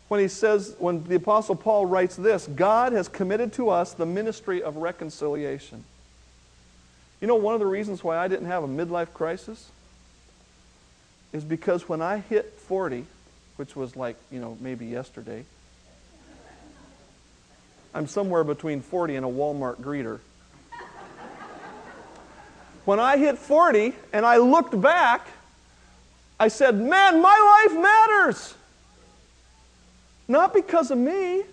When 0.10 0.20
he 0.20 0.27
says, 0.27 0.75
when 0.77 1.03
the 1.06 1.15
Apostle 1.15 1.56
Paul 1.56 1.86
writes 1.86 2.15
this, 2.15 2.48
God 2.48 2.94
has 2.94 3.08
committed 3.08 3.53
to 3.53 3.70
us 3.70 3.94
the 3.94 4.06
ministry 4.06 4.62
of 4.62 4.75
reconciliation. 4.75 5.86
You 7.20 7.27
know, 7.27 7.36
one 7.36 7.53
of 7.53 7.62
the 7.62 7.65
reasons 7.65 8.03
why 8.03 8.18
I 8.18 8.27
didn't 8.27 8.46
have 8.48 8.63
a 8.63 8.68
midlife 8.68 9.13
crisis 9.13 9.72
is 11.32 11.44
because 11.44 11.89
when 11.89 12.01
I 12.01 12.20
hit 12.20 12.53
40, 12.68 13.06
which 13.57 13.75
was 13.75 13.95
like, 13.95 14.15
you 14.31 14.39
know, 14.39 14.57
maybe 14.60 14.86
yesterday, 14.86 15.45
I'm 17.93 18.07
somewhere 18.07 18.43
between 18.43 18.81
40 18.81 19.15
and 19.15 19.25
a 19.25 19.29
Walmart 19.29 19.79
greeter. 19.81 20.19
when 22.86 23.00
I 23.00 23.17
hit 23.17 23.38
40 23.38 23.93
and 24.12 24.25
I 24.25 24.38
looked 24.38 24.79
back, 24.79 25.27
I 26.39 26.48
said, 26.48 26.75
Man, 26.75 27.22
my 27.22 27.65
life 27.67 27.79
matters. 27.79 28.55
Not 30.27 30.53
because 30.53 30.89
of 30.89 30.98
me, 30.98 31.43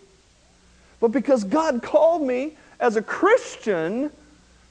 but 1.01 1.09
because 1.09 1.45
God 1.45 1.83
called 1.83 2.23
me 2.23 2.57
as 2.79 2.97
a 2.97 3.03
Christian 3.03 4.11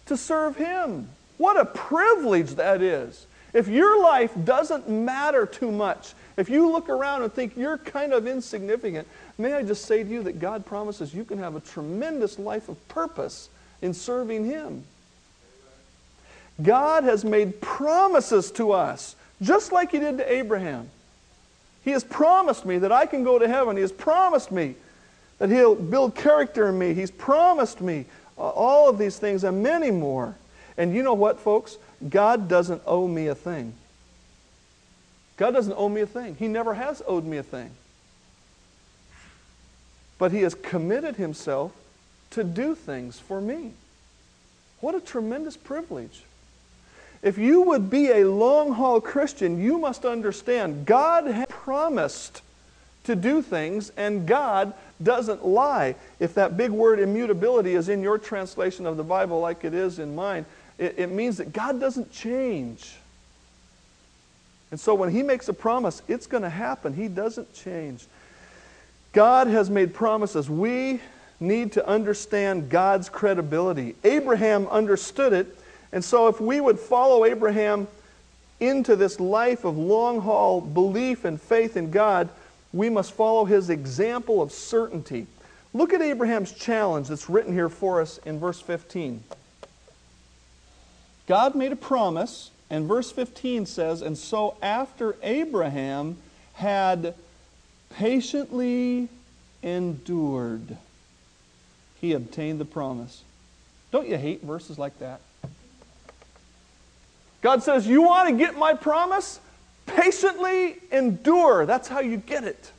to 0.08 0.18
serve 0.18 0.56
Him. 0.56 1.10
What 1.38 1.60
a 1.60 1.66
privilege 1.66 2.56
that 2.56 2.82
is. 2.82 3.28
If 3.54 3.68
your 3.68 4.02
life 4.02 4.32
doesn't 4.44 4.90
matter 4.90 5.46
too 5.46 5.72
much, 5.72 6.14
if 6.40 6.50
you 6.50 6.72
look 6.72 6.90
around 6.90 7.24
and 7.24 7.34
think 7.34 7.58
you're 7.58 7.78
kind 7.78 8.14
of 8.14 8.28
insignificant, 8.28 9.08
may 9.38 9.54
I 9.54 9.64
just 9.64 9.86
say 9.86 10.04
to 10.04 10.10
you 10.10 10.24
that 10.24 10.40
God 10.40 10.66
promises 10.66 11.14
you 11.14 11.26
can 11.26 11.38
have 11.40 11.56
a 11.56 11.60
tremendous 11.60 12.38
life 12.38 12.70
of 12.70 12.88
purpose 12.88 13.50
in 13.82 13.94
serving 13.94 14.46
Him. 14.46 14.84
God 16.62 17.04
has 17.04 17.24
made 17.24 17.62
promises 17.62 18.52
to 18.52 18.72
us, 18.72 19.16
just 19.42 19.72
like 19.72 19.92
He 19.92 20.00
did 20.00 20.18
to 20.18 20.32
Abraham. 20.32 20.90
He 21.84 21.92
has 21.92 22.04
promised 22.04 22.66
me 22.66 22.78
that 22.80 22.92
I 22.92 23.06
can 23.06 23.24
go 23.24 23.40
to 23.40 23.48
heaven. 23.48 23.76
He 23.76 23.82
has 23.82 23.92
promised 23.92 24.52
me 24.52 24.76
that 25.40 25.50
He'll 25.50 25.76
build 25.76 26.16
character 26.16 26.70
in 26.70 26.78
me. 26.78 26.94
He's 26.94 27.12
promised 27.12 27.82
me 27.82 28.06
uh, 28.38 28.42
all 28.42 28.90
of 28.90 28.98
these 28.98 29.18
things 29.18 29.44
and 29.44 29.64
many 29.64 29.92
more. 29.92 30.36
And 30.78 30.94
you 30.94 31.04
know 31.04 31.14
what, 31.14 31.40
folks? 31.40 31.78
God 32.10 32.48
doesn't 32.48 32.82
owe 32.86 33.08
me 33.08 33.28
a 33.28 33.36
thing. 33.36 33.74
God 35.40 35.52
doesn't 35.52 35.74
owe 35.78 35.88
me 35.88 36.02
a 36.02 36.06
thing. 36.06 36.36
He 36.36 36.50
never 36.50 36.74
has 36.74 37.02
owed 37.08 37.24
me 37.24 37.38
a 37.38 37.44
thing. 37.44 37.72
But 40.18 40.34
He 40.34 40.42
has 40.42 40.54
committed 40.54 41.16
Himself 41.16 41.72
to 42.32 42.44
do 42.44 42.76
things 42.76 43.22
for 43.22 43.40
me. 43.40 43.72
What 44.82 44.96
a 44.96 45.00
tremendous 45.00 45.56
privilege. 45.56 46.24
If 47.22 47.38
you 47.38 47.62
would 47.62 47.90
be 47.90 48.12
a 48.12 48.28
long 48.28 48.74
haul 48.74 49.00
Christian, 49.00 49.62
you 49.62 49.78
must 49.78 50.04
understand 50.04 50.86
God 50.86 51.26
has 51.26 51.48
promised 51.48 52.42
to 53.06 53.16
do 53.16 53.42
things, 53.42 53.94
and 53.96 54.28
God 54.28 54.74
doesn't 55.02 55.46
lie. 55.46 55.96
If 56.20 56.34
that 56.34 56.58
big 56.58 56.72
word 56.72 57.00
immutability 57.00 57.76
is 57.76 57.88
in 57.88 58.02
your 58.02 58.18
translation 58.18 58.86
of 58.86 58.98
the 58.98 59.06
Bible, 59.06 59.40
like 59.40 59.64
it 59.64 59.74
is 59.74 60.00
in 60.00 60.16
mine, 60.16 60.46
it, 60.78 60.96
it 60.98 61.12
means 61.12 61.38
that 61.38 61.54
God 61.54 61.80
doesn't 61.80 62.12
change. 62.12 62.98
And 64.72 64.80
so 64.80 64.94
when 64.94 65.12
He 65.12 65.24
makes 65.24 65.50
a 65.50 65.54
promise, 65.54 66.02
it's 66.08 66.28
going 66.28 66.44
to 66.44 66.50
happen. 66.50 66.94
He 66.94 67.08
doesn't 67.08 67.54
change. 67.54 68.06
God 69.14 69.48
has 69.48 69.70
made 69.70 69.94
promises. 69.94 70.50
We 70.50 71.02
need 71.40 71.72
to 71.74 71.88
understand 71.88 72.70
God's 72.70 73.10
credibility. 73.10 73.96
Abraham 74.04 74.68
understood 74.68 75.34
it, 75.34 75.58
and 75.92 76.04
so 76.04 76.28
if 76.28 76.40
we 76.40 76.62
would 76.62 76.80
follow 76.80 77.26
Abraham 77.26 77.88
into 78.60 78.96
this 78.96 79.20
life 79.20 79.64
of 79.64 79.78
long 79.78 80.20
haul 80.22 80.62
belief 80.62 81.26
and 81.26 81.42
faith 81.42 81.78
in 81.78 81.92
God, 81.92 82.30
we 82.74 82.90
must 82.90 83.14
follow 83.14 83.46
his 83.46 83.70
example 83.70 84.42
of 84.42 84.52
certainty. 84.52 85.26
Look 85.74 85.94
at 85.94 86.02
Abraham's 86.02 86.52
challenge 86.52 87.08
that's 87.08 87.30
written 87.30 87.54
here 87.54 87.70
for 87.70 88.02
us 88.02 88.20
in 88.26 88.40
verse 88.40 88.60
15. 88.60 89.24
God 91.28 91.56
made 91.56 91.72
a 91.72 91.76
promise, 91.76 92.52
and 92.70 92.88
verse 92.88 93.12
15 93.12 93.66
says, 93.66 94.02
And 94.02 94.18
so 94.18 94.56
after 94.62 95.16
Abraham 95.24 96.18
had 96.54 97.16
patiently 97.90 99.10
endured, 99.64 100.78
he 102.00 102.14
obtained 102.14 102.60
the 102.60 102.66
promise. 102.66 103.24
Don't 103.92 104.08
you 104.08 104.18
hate 104.18 104.44
verses 104.44 104.78
like 104.78 104.98
that? 105.00 105.20
God 107.42 107.64
says, 107.64 107.88
You 107.88 108.04
want 108.04 108.30
to 108.30 108.36
get 108.36 108.58
my 108.58 108.74
promise? 108.74 109.40
Patiently 109.86 110.76
endure. 110.92 111.66
That's 111.66 111.88
how 111.88 112.00
you 112.00 112.18
get 112.18 112.44
it. 112.44 112.72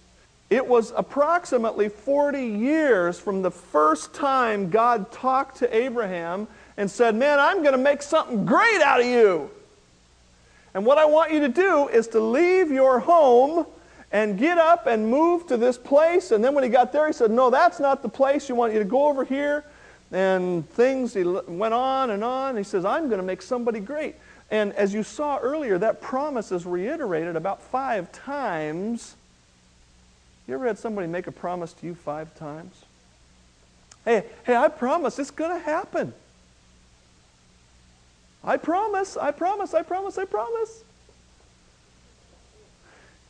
It 0.48 0.66
was 0.66 0.92
approximately 0.96 1.88
40 1.88 2.44
years 2.44 3.18
from 3.18 3.42
the 3.42 3.50
first 3.50 4.14
time 4.14 4.70
God 4.70 5.10
talked 5.10 5.58
to 5.58 5.76
Abraham 5.76 6.46
and 6.76 6.88
said, 6.88 7.16
Man, 7.16 7.40
I'm 7.40 7.62
going 7.62 7.72
to 7.72 7.78
make 7.78 8.02
something 8.02 8.44
great 8.44 8.80
out 8.80 9.00
of 9.00 9.06
you. 9.06 9.50
And 10.74 10.86
what 10.86 10.98
I 10.98 11.04
want 11.04 11.32
you 11.32 11.40
to 11.40 11.48
do 11.48 11.88
is 11.88 12.08
to 12.08 12.20
leave 12.20 12.70
your 12.70 13.00
home 13.00 13.66
and 14.12 14.38
get 14.38 14.58
up 14.58 14.86
and 14.86 15.08
move 15.08 15.46
to 15.48 15.56
this 15.56 15.78
place. 15.78 16.30
And 16.30 16.44
then 16.44 16.54
when 16.54 16.64
he 16.64 16.70
got 16.70 16.92
there, 16.92 17.06
he 17.06 17.12
said, 17.12 17.30
No, 17.30 17.50
that's 17.50 17.80
not 17.80 18.02
the 18.02 18.08
place. 18.08 18.48
You 18.48 18.54
want 18.54 18.72
you 18.72 18.78
to 18.78 18.84
go 18.84 19.08
over 19.08 19.24
here. 19.24 19.64
And 20.12 20.68
things, 20.70 21.14
he 21.14 21.22
went 21.22 21.74
on 21.74 22.10
and 22.10 22.24
on. 22.24 22.56
He 22.56 22.64
says, 22.64 22.84
I'm 22.84 23.08
going 23.08 23.20
to 23.20 23.26
make 23.26 23.42
somebody 23.42 23.78
great. 23.78 24.16
And 24.50 24.72
as 24.72 24.92
you 24.92 25.04
saw 25.04 25.38
earlier, 25.38 25.78
that 25.78 26.00
promise 26.00 26.50
is 26.50 26.66
reiterated 26.66 27.36
about 27.36 27.62
five 27.62 28.10
times. 28.10 29.14
You 30.48 30.54
ever 30.54 30.66
had 30.66 30.78
somebody 30.78 31.06
make 31.06 31.28
a 31.28 31.32
promise 31.32 31.72
to 31.74 31.86
you 31.86 31.94
five 31.94 32.34
times? 32.36 32.74
Hey, 34.04 34.24
hey, 34.44 34.56
I 34.56 34.66
promise 34.66 35.18
it's 35.20 35.30
going 35.30 35.52
to 35.52 35.64
happen. 35.64 36.12
I 38.42 38.56
promise, 38.56 39.16
I 39.16 39.30
promise, 39.32 39.74
I 39.74 39.82
promise, 39.82 40.18
I 40.18 40.24
promise. 40.24 40.82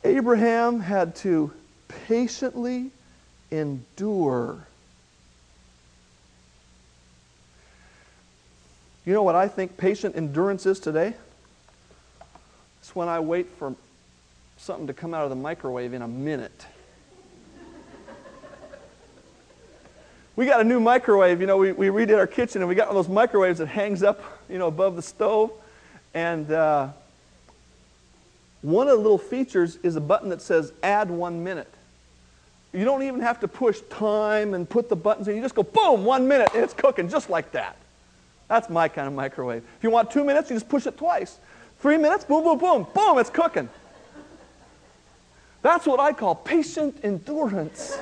Abraham 0.05 0.81
had 0.81 1.15
to 1.17 1.53
patiently 1.89 2.91
endure. 3.51 4.67
You 9.05 9.13
know 9.13 9.23
what 9.23 9.35
I 9.35 9.49
think 9.49 9.77
patient 9.77 10.17
endurance 10.17 10.67
is 10.67 10.79
today? 10.79 11.15
It's 12.81 12.95
when 12.95 13.09
I 13.09 13.21
wait 13.21 13.49
for 13.59 13.75
something 14.57 14.87
to 14.87 14.95
come 14.95 15.15
out 15.15 15.25
of 15.25 15.31
the 15.31 15.37
microwave 15.37 15.93
in 15.93 16.03
a 16.03 16.09
minute. 16.09 16.67
We 20.41 20.47
got 20.47 20.63
a 20.63 20.65
new 20.65 20.81
microwave. 20.81 21.39
You 21.43 21.47
know, 21.47 21.59
we, 21.59 21.73
we 21.73 21.89
redid 21.89 22.17
our 22.17 22.27
kitchen 22.27 22.63
and 22.63 22.69
we 22.71 22.75
got 22.75 22.89
one 22.89 22.97
of 22.97 23.07
those 23.07 23.15
microwaves 23.15 23.59
that 23.59 23.67
hangs 23.67 24.03
up, 24.03 24.23
you 24.49 24.57
know, 24.57 24.69
above 24.69 24.97
the 24.97 25.03
stove. 25.03 25.53
And 26.15 26.51
uh, 26.51 26.89
one 28.63 28.89
of 28.89 28.97
the 28.97 29.03
little 29.03 29.19
features 29.19 29.77
is 29.83 29.97
a 29.97 30.01
button 30.01 30.31
that 30.31 30.41
says 30.41 30.73
add 30.83 31.11
one 31.11 31.45
minute. 31.45 31.71
You 32.73 32.87
don't 32.87 33.03
even 33.03 33.21
have 33.21 33.41
to 33.41 33.49
push 33.49 33.81
time 33.91 34.55
and 34.55 34.67
put 34.67 34.89
the 34.89 34.97
buttons 34.97 35.29
in. 35.29 35.37
You 35.37 35.43
just 35.43 35.55
go 35.55 35.63
boom, 35.63 36.07
one 36.07 36.27
minute, 36.27 36.49
and 36.55 36.65
it's 36.65 36.73
cooking 36.73 37.11
just 37.11 37.29
like 37.29 37.53
that. 37.53 37.77
That's 38.49 38.71
my 38.71 38.89
kind 38.89 39.09
of 39.09 39.13
microwave. 39.13 39.63
If 39.77 39.85
you 39.85 39.91
want 39.91 40.11
two 40.11 40.25
minutes, 40.25 40.49
you 40.49 40.57
just 40.57 40.71
push 40.71 40.87
it 40.87 40.97
twice. 40.97 41.39
Three 41.81 41.99
minutes, 41.99 42.25
boom, 42.25 42.45
boom, 42.45 42.57
boom, 42.57 42.87
boom, 42.95 43.19
it's 43.19 43.29
cooking. 43.29 43.69
That's 45.61 45.87
what 45.87 46.01
I 46.01 46.15
call 46.15 46.35
patient 46.35 46.99
endurance. 47.03 47.99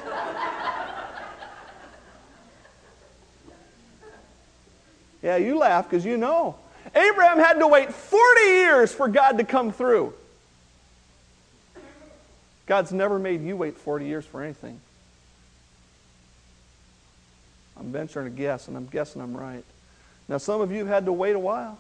Yeah, 5.23 5.37
you 5.37 5.59
laugh 5.59 5.89
because 5.89 6.05
you 6.05 6.17
know. 6.17 6.57
Abraham 6.95 7.39
had 7.39 7.59
to 7.59 7.67
wait 7.67 7.93
40 7.93 8.41
years 8.41 8.93
for 8.93 9.09
God 9.09 9.39
to 9.39 9.45
come 9.45 9.73
through. 9.73 10.15
God's 12.67 12.93
never 12.93 13.19
made 13.19 13.43
you 13.43 13.57
wait 13.57 13.77
40 13.77 14.07
years 14.07 14.27
for 14.27 14.43
anything. 14.43 14.81
I'm 17.79 17.93
venturing 17.93 18.27
a 18.27 18.31
guess, 18.31 18.69
and 18.69 18.77
I'm 18.77 18.87
guessing 18.87 19.23
I'm 19.23 19.37
right. 19.37 19.65
Now, 20.29 20.39
some 20.39 20.61
of 20.61 20.73
you 20.73 20.85
had 20.85 21.07
to 21.07 21.13
wait 21.13 21.35
a 21.35 21.39
while. 21.39 21.79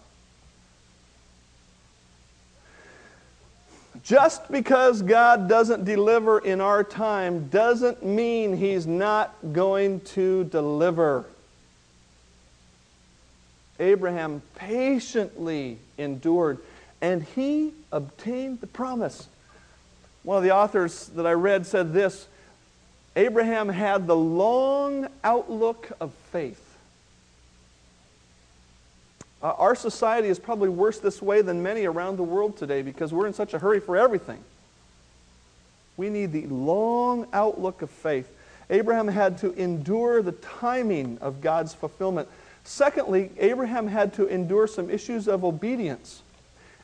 Just 4.04 4.50
because 4.50 5.02
God 5.02 5.48
doesn't 5.48 5.84
deliver 5.84 6.38
in 6.38 6.60
our 6.60 6.84
time 6.84 7.48
doesn't 7.48 8.04
mean 8.04 8.56
He's 8.56 8.86
not 8.86 9.34
going 9.52 10.00
to 10.00 10.44
deliver. 10.44 11.26
Abraham 13.80 14.42
patiently 14.54 15.78
endured, 15.96 16.58
and 17.00 17.22
he 17.22 17.72
obtained 17.92 18.60
the 18.60 18.66
promise. 18.66 19.28
One 20.22 20.36
of 20.36 20.42
the 20.42 20.54
authors 20.54 21.06
that 21.08 21.26
I 21.26 21.32
read 21.32 21.66
said 21.66 21.92
this 21.92 22.26
Abraham 23.16 23.68
had 23.68 24.06
the 24.06 24.16
long 24.16 25.08
outlook 25.24 25.90
of 26.00 26.12
faith. 26.32 26.62
Uh, 29.42 29.52
our 29.52 29.74
society 29.74 30.28
is 30.28 30.38
probably 30.38 30.68
worse 30.68 30.98
this 30.98 31.22
way 31.22 31.42
than 31.42 31.62
many 31.62 31.84
around 31.84 32.16
the 32.16 32.24
world 32.24 32.56
today 32.56 32.82
because 32.82 33.12
we're 33.12 33.26
in 33.26 33.32
such 33.32 33.54
a 33.54 33.58
hurry 33.58 33.78
for 33.78 33.96
everything. 33.96 34.38
We 35.96 36.10
need 36.10 36.32
the 36.32 36.46
long 36.46 37.26
outlook 37.32 37.82
of 37.82 37.90
faith. 37.90 38.28
Abraham 38.70 39.08
had 39.08 39.38
to 39.38 39.52
endure 39.54 40.22
the 40.22 40.32
timing 40.32 41.18
of 41.20 41.40
God's 41.40 41.72
fulfillment. 41.72 42.28
Secondly, 42.68 43.30
Abraham 43.38 43.88
had 43.88 44.12
to 44.12 44.26
endure 44.26 44.66
some 44.66 44.90
issues 44.90 45.26
of 45.26 45.42
obedience. 45.42 46.20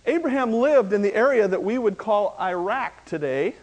Abraham 0.06 0.50
lived 0.50 0.94
in 0.94 1.02
the 1.02 1.14
area 1.14 1.46
that 1.46 1.62
we 1.62 1.76
would 1.76 1.98
call 1.98 2.34
Iraq 2.40 3.04
today. 3.04 3.54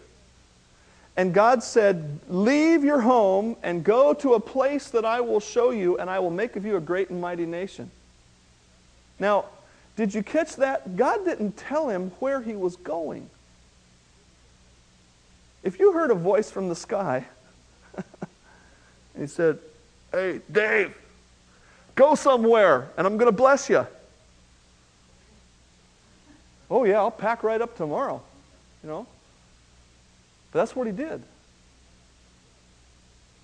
And 1.18 1.34
God 1.34 1.64
said, 1.64 2.20
Leave 2.30 2.84
your 2.84 3.02
home 3.02 3.58
and 3.64 3.84
go 3.84 4.14
to 4.14 4.36
a 4.36 4.40
place 4.40 4.90
that 4.90 5.04
I 5.04 5.22
will 5.22 5.40
show 5.40 5.72
you, 5.72 5.98
and 5.98 6.12
I 6.12 6.20
will 6.20 6.30
make 6.30 6.56
of 6.56 6.64
you 6.64 6.78
a 6.78 6.80
great 6.80 7.10
and 7.10 7.20
mighty 7.20 7.48
nation. 7.48 7.90
Now, 9.20 9.46
did 9.96 10.14
you 10.14 10.22
catch 10.22 10.58
that? 10.58 10.96
God 10.96 11.26
didn't 11.26 11.58
tell 11.58 11.90
him 11.90 12.12
where 12.20 12.40
he 12.40 12.54
was 12.54 12.76
going. 12.76 13.32
If 15.64 15.80
you 15.80 15.92
heard 15.92 16.12
a 16.12 16.16
voice 16.16 16.52
from 16.52 16.70
the 16.70 16.76
sky, 16.76 17.26
he 19.18 19.26
said, 19.26 19.58
Hey, 20.12 20.42
Dave, 20.52 20.96
go 22.02 22.16
somewhere 22.16 22.90
and 22.98 23.06
I'm 23.06 23.18
going 23.18 23.32
to 23.32 23.38
bless 23.38 23.70
you. 23.70 23.86
Oh, 26.70 26.84
yeah, 26.84 26.98
I'll 26.98 27.12
pack 27.12 27.44
right 27.44 27.62
up 27.62 27.78
tomorrow, 27.78 28.22
you 28.82 28.90
know. 28.90 29.06
But 30.52 30.60
that's 30.60 30.76
what 30.76 30.88
he 30.88 30.94
did. 30.94 31.22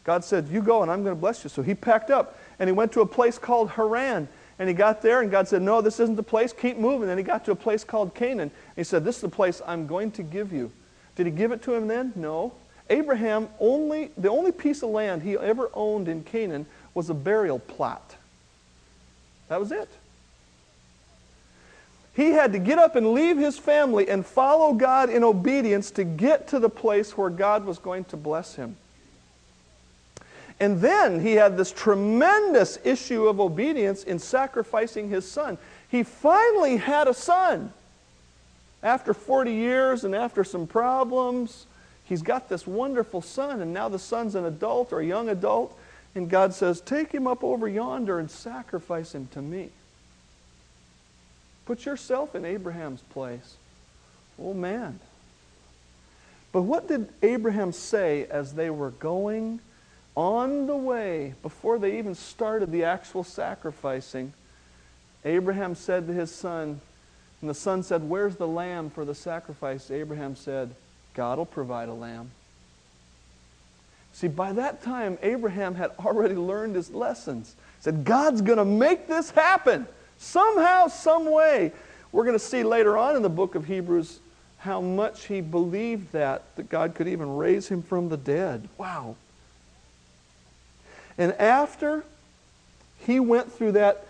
God 0.04 0.24
said, 0.24 0.48
You 0.48 0.62
go 0.62 0.82
and 0.82 0.90
I'm 0.90 1.04
going 1.04 1.16
to 1.16 1.20
bless 1.20 1.44
you. 1.44 1.50
So 1.50 1.62
he 1.62 1.76
packed 1.76 2.10
up 2.10 2.40
and 2.58 2.68
he 2.68 2.72
went 2.72 2.94
to 2.94 3.02
a 3.02 3.06
place 3.06 3.38
called 3.38 3.70
Haran. 3.72 4.28
And 4.60 4.68
he 4.68 4.74
got 4.74 5.04
there, 5.04 5.22
and 5.22 5.30
God 5.30 5.48
said, 5.48 5.62
No, 5.62 5.82
this 5.82 6.00
isn't 6.00 6.16
the 6.16 6.24
place. 6.24 6.52
Keep 6.52 6.78
moving. 6.78 7.10
And 7.10 7.20
he 7.20 7.24
got 7.24 7.46
to 7.46 7.52
a 7.52 7.56
place 7.56 7.84
called 7.84 8.16
Canaan. 8.16 8.50
And 8.50 8.52
He 8.76 8.84
said, 8.84 9.06
This 9.06 9.18
is 9.18 9.22
the 9.22 9.30
place 9.30 9.62
I'm 9.68 9.86
going 9.86 10.10
to 10.12 10.24
give 10.24 10.52
you. 10.52 10.72
Did 11.16 11.28
he 11.28 11.32
give 11.32 11.52
it 11.52 11.62
to 11.64 11.76
him 11.76 11.88
then? 11.88 12.12
No. 12.16 12.54
Abraham 12.90 13.50
only, 13.60 14.10
the 14.18 14.32
only 14.32 14.52
piece 14.52 14.82
of 14.82 14.90
land 14.90 15.22
he 15.22 15.38
ever 15.38 15.70
owned 15.76 16.08
in 16.08 16.24
Canaan 16.24 16.66
was 16.96 17.12
a 17.12 17.14
burial 17.14 17.60
plot. 17.60 18.17
That 19.50 19.60
was 19.60 19.72
it. 19.72 19.90
He 22.14 22.32
had 22.32 22.54
to 22.54 22.60
get 22.60 22.80
up 22.80 22.96
and 22.96 23.14
leave 23.14 23.38
his 23.38 23.60
family 23.60 24.10
and 24.10 24.26
follow 24.26 24.74
God 24.74 25.10
in 25.10 25.24
obedience 25.24 25.92
to 25.92 26.04
get 26.04 26.48
to 26.48 26.60
the 26.60 26.70
place 26.70 27.16
where 27.16 27.30
God 27.30 27.64
was 27.64 27.78
going 27.78 28.06
to 28.06 28.18
bless 28.18 28.56
him. 28.56 28.76
And 30.60 30.82
then 30.82 31.20
he 31.22 31.34
had 31.34 31.56
this 31.56 31.72
tremendous 31.72 32.80
issue 32.84 33.28
of 33.28 33.40
obedience 33.40 34.04
in 34.04 34.18
sacrificing 34.18 35.10
his 35.10 35.30
son. 35.30 35.60
He 35.90 36.02
finally 36.02 36.78
had 36.78 37.08
a 37.08 37.14
son. 37.14 37.72
After 38.82 39.14
40 39.14 39.54
years 39.54 40.04
and 40.04 40.16
after 40.16 40.44
some 40.44 40.66
problems, 40.66 41.68
he's 42.06 42.24
got 42.24 42.50
this 42.50 42.66
wonderful 42.66 43.22
son, 43.22 43.62
and 43.62 43.74
now 43.74 43.90
the 43.90 44.00
son's 44.00 44.34
an 44.34 44.46
adult 44.46 44.92
or 44.92 45.02
a 45.02 45.06
young 45.06 45.30
adult, 45.30 45.78
and 46.18 46.30
God 46.30 46.54
says, 46.54 46.82
Take 46.82 47.12
him 47.12 47.28
up 47.28 47.44
over 47.44 47.68
yonder 47.68 48.20
and 48.20 48.30
sacrifice 48.30 49.14
him 49.14 49.28
to 49.34 49.42
me. 49.42 49.70
Put 51.66 51.86
yourself 51.86 52.34
in 52.34 52.44
Abraham's 52.44 53.02
place. 53.02 53.56
Oh, 54.40 54.54
man. 54.54 55.00
But 56.52 56.64
what 56.64 56.88
did 56.88 57.10
Abraham 57.22 57.72
say 57.72 58.26
as 58.26 58.54
they 58.54 58.70
were 58.70 58.92
going 58.92 59.60
on 60.16 60.66
the 60.66 60.76
way, 60.76 61.36
before 61.44 61.78
they 61.78 62.00
even 62.00 62.16
started 62.16 62.72
the 62.72 62.86
actual 62.86 63.24
sacrificing? 63.24 64.34
Abraham 65.24 65.76
said 65.76 66.08
to 66.08 66.14
his 66.14 66.34
son, 66.34 66.82
and 67.42 67.50
the 67.50 67.54
son 67.54 67.84
said, 67.84 68.10
Where's 68.10 68.38
the 68.38 68.48
lamb 68.48 68.90
for 68.90 69.06
the 69.06 69.14
sacrifice? 69.14 69.92
Abraham 69.92 70.36
said, 70.36 70.74
God 71.14 71.38
will 71.38 71.46
provide 71.46 71.90
a 71.90 71.94
lamb. 71.94 72.32
See, 74.18 74.28
by 74.28 74.52
that 74.54 74.82
time, 74.82 75.20
Abraham 75.22 75.76
had 75.76 75.92
already 76.00 76.34
learned 76.34 76.74
his 76.74 76.90
lessons. 76.90 77.54
He 77.78 77.84
said, 77.84 78.04
God's 78.04 78.42
going 78.42 78.58
to 78.58 78.66
make 78.66 79.08
this 79.08 79.30
happen 79.30 79.86
somehow, 80.18 80.88
some 80.88 81.30
way. 81.30 81.72
We're 82.12 82.24
going 82.24 82.34
to 82.34 82.44
see 82.44 82.64
later 82.64 82.98
on 82.98 83.16
in 83.16 83.22
the 83.22 83.30
book 83.30 83.54
of 83.54 83.66
Hebrews 83.66 84.20
how 84.58 84.82
much 84.82 85.26
he 85.26 85.40
believed 85.40 86.14
that, 86.14 86.42
that 86.56 86.68
God 86.68 86.96
could 86.96 87.08
even 87.08 87.38
raise 87.38 87.68
him 87.68 87.84
from 87.84 88.10
the 88.10 88.18
dead. 88.18 88.68
Wow. 88.80 89.18
And 91.20 91.34
after 91.34 92.04
he 93.06 93.20
went 93.20 93.52
through 93.52 93.74
that 93.74 94.08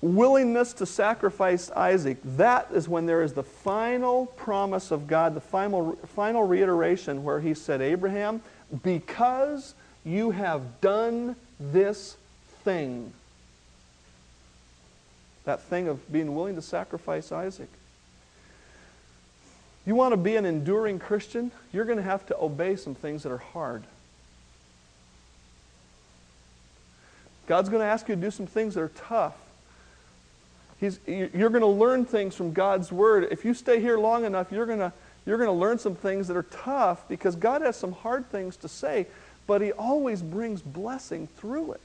willingness 0.00 0.74
to 0.74 0.86
sacrifice 0.86 1.72
Isaac, 1.72 2.18
that 2.36 2.68
is 2.72 2.88
when 2.88 3.06
there 3.06 3.20
is 3.20 3.32
the 3.32 3.42
final 3.42 4.26
promise 4.26 4.92
of 4.92 5.08
God, 5.08 5.34
the 5.34 5.40
final, 5.40 5.96
final 6.14 6.44
reiteration 6.44 7.24
where 7.24 7.40
he 7.40 7.52
said, 7.52 7.80
Abraham, 7.80 8.40
because 8.82 9.74
you 10.04 10.30
have 10.30 10.80
done 10.80 11.36
this 11.58 12.16
thing, 12.64 13.12
that 15.44 15.62
thing 15.62 15.88
of 15.88 16.10
being 16.12 16.34
willing 16.34 16.56
to 16.56 16.62
sacrifice 16.62 17.30
Isaac. 17.32 17.68
You 19.86 19.94
want 19.94 20.12
to 20.12 20.16
be 20.16 20.36
an 20.36 20.46
enduring 20.46 20.98
Christian? 20.98 21.50
You're 21.72 21.84
going 21.84 21.98
to 21.98 22.04
have 22.04 22.26
to 22.26 22.38
obey 22.38 22.76
some 22.76 22.94
things 22.94 23.22
that 23.22 23.32
are 23.32 23.38
hard. 23.38 23.84
God's 27.46 27.68
going 27.68 27.80
to 27.80 27.86
ask 27.86 28.08
you 28.08 28.14
to 28.14 28.20
do 28.20 28.30
some 28.30 28.46
things 28.46 28.74
that 28.74 28.80
are 28.80 28.92
tough. 28.96 29.36
He's, 30.80 30.98
you're 31.06 31.50
going 31.50 31.60
to 31.60 31.66
learn 31.66 32.06
things 32.06 32.34
from 32.34 32.52
God's 32.52 32.90
Word. 32.90 33.28
If 33.30 33.44
you 33.44 33.54
stay 33.54 33.80
here 33.80 33.98
long 33.98 34.24
enough, 34.24 34.50
you're 34.50 34.66
going, 34.66 34.78
to, 34.78 34.92
you're 35.26 35.38
going 35.38 35.48
to 35.48 35.52
learn 35.52 35.78
some 35.78 35.94
things 35.94 36.28
that 36.28 36.36
are 36.36 36.42
tough 36.44 37.08
because 37.08 37.36
God 37.36 37.62
has 37.62 37.76
some 37.76 37.92
hard 37.92 38.28
things 38.30 38.56
to 38.58 38.68
say, 38.68 39.06
but 39.46 39.60
He 39.60 39.72
always 39.72 40.22
brings 40.22 40.62
blessing 40.62 41.28
through 41.36 41.72
it. 41.72 41.80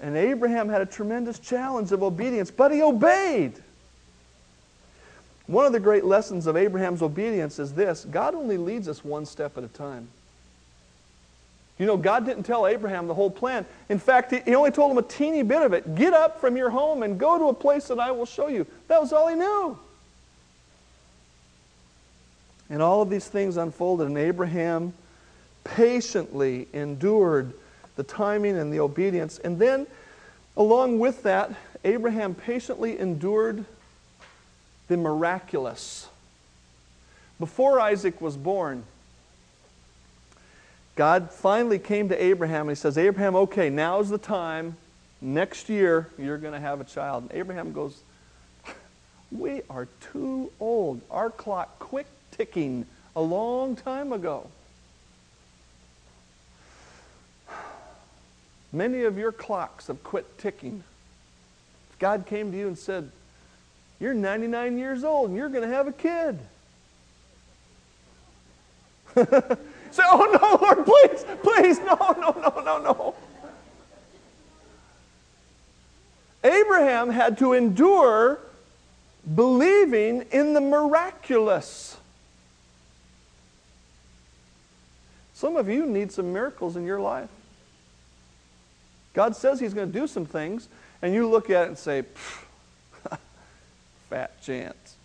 And 0.00 0.16
Abraham 0.16 0.68
had 0.68 0.80
a 0.80 0.86
tremendous 0.86 1.38
challenge 1.38 1.90
of 1.92 2.02
obedience, 2.02 2.50
but 2.50 2.72
he 2.72 2.82
obeyed. 2.82 3.54
One 5.46 5.64
of 5.64 5.72
the 5.72 5.80
great 5.80 6.04
lessons 6.04 6.46
of 6.46 6.56
Abraham's 6.56 7.02
obedience 7.02 7.58
is 7.58 7.72
this 7.72 8.04
God 8.04 8.34
only 8.34 8.58
leads 8.58 8.86
us 8.86 9.04
one 9.04 9.26
step 9.26 9.58
at 9.58 9.64
a 9.64 9.68
time. 9.68 10.08
You 11.78 11.86
know, 11.86 11.96
God 11.96 12.26
didn't 12.26 12.42
tell 12.42 12.66
Abraham 12.66 13.06
the 13.06 13.14
whole 13.14 13.30
plan. 13.30 13.64
In 13.88 13.98
fact, 13.98 14.32
he 14.32 14.54
only 14.54 14.72
told 14.72 14.90
him 14.90 14.98
a 14.98 15.02
teeny 15.02 15.42
bit 15.42 15.62
of 15.62 15.72
it. 15.72 15.94
Get 15.94 16.12
up 16.12 16.40
from 16.40 16.56
your 16.56 16.70
home 16.70 17.04
and 17.04 17.18
go 17.18 17.38
to 17.38 17.46
a 17.46 17.54
place 17.54 17.86
that 17.86 18.00
I 18.00 18.10
will 18.10 18.26
show 18.26 18.48
you. 18.48 18.66
That 18.88 19.00
was 19.00 19.12
all 19.12 19.28
he 19.28 19.36
knew. 19.36 19.78
And 22.70 22.82
all 22.82 23.02
of 23.02 23.10
these 23.10 23.26
things 23.26 23.56
unfolded, 23.56 24.08
and 24.08 24.18
Abraham 24.18 24.92
patiently 25.64 26.68
endured 26.72 27.52
the 27.96 28.02
timing 28.02 28.56
and 28.56 28.72
the 28.72 28.80
obedience. 28.80 29.38
And 29.38 29.58
then, 29.58 29.86
along 30.56 30.98
with 30.98 31.22
that, 31.22 31.52
Abraham 31.84 32.34
patiently 32.34 32.98
endured 32.98 33.64
the 34.88 34.96
miraculous. 34.96 36.08
Before 37.38 37.80
Isaac 37.80 38.20
was 38.20 38.36
born, 38.36 38.84
God 40.96 41.30
finally 41.30 41.78
came 41.78 42.08
to 42.08 42.22
Abraham 42.22 42.62
and 42.62 42.70
he 42.70 42.74
says, 42.80 42.98
Abraham, 42.98 43.36
okay, 43.36 43.70
now's 43.70 44.10
the 44.10 44.18
time. 44.18 44.76
Next 45.20 45.68
year, 45.68 46.08
you're 46.18 46.38
going 46.38 46.54
to 46.54 46.60
have 46.60 46.80
a 46.80 46.84
child. 46.84 47.24
And 47.24 47.32
Abraham 47.32 47.72
goes, 47.72 48.00
We 49.30 49.62
are 49.70 49.86
too 50.12 50.50
old. 50.58 51.00
Our 51.10 51.30
clock 51.30 51.78
quit 51.78 52.06
ticking 52.38 52.86
a 53.16 53.20
long 53.20 53.74
time 53.74 54.12
ago. 54.12 54.46
Many 58.72 59.02
of 59.02 59.18
your 59.18 59.32
clocks 59.32 59.88
have 59.88 60.02
quit 60.04 60.38
ticking. 60.38 60.84
If 61.92 61.98
God 61.98 62.26
came 62.26 62.52
to 62.52 62.58
you 62.58 62.68
and 62.68 62.78
said, 62.78 63.10
You're 63.98 64.14
99 64.14 64.78
years 64.78 65.02
old 65.04 65.30
and 65.30 65.36
you're 65.36 65.48
going 65.48 65.68
to 65.68 65.74
have 65.74 65.88
a 65.88 65.92
kid. 65.92 66.38
Say, 69.90 70.02
oh 70.06 70.38
no, 70.40 70.66
Lord, 70.66 70.86
please, 70.86 71.24
please, 71.42 71.78
no, 71.80 71.96
no, 72.20 72.30
no, 72.40 72.62
no, 72.62 72.78
no. 72.78 73.14
Abraham 76.44 77.10
had 77.10 77.38
to 77.38 77.52
endure 77.54 78.38
believing 79.34 80.22
in 80.30 80.54
the 80.54 80.60
miraculous. 80.60 81.97
Some 85.38 85.56
of 85.56 85.68
you 85.68 85.86
need 85.86 86.10
some 86.10 86.32
miracles 86.32 86.74
in 86.74 86.84
your 86.84 86.98
life. 86.98 87.28
God 89.14 89.36
says 89.36 89.60
He's 89.60 89.72
going 89.72 89.92
to 89.92 89.96
do 89.96 90.08
some 90.08 90.26
things, 90.26 90.66
and 91.00 91.14
you 91.14 91.28
look 91.30 91.48
at 91.48 91.62
it 91.62 91.68
and 91.68 91.78
say, 91.78 92.02
fat 94.10 94.42
chance. 94.42 94.96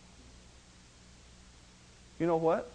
You 2.19 2.25
know 2.25 2.37
what? 2.37 2.67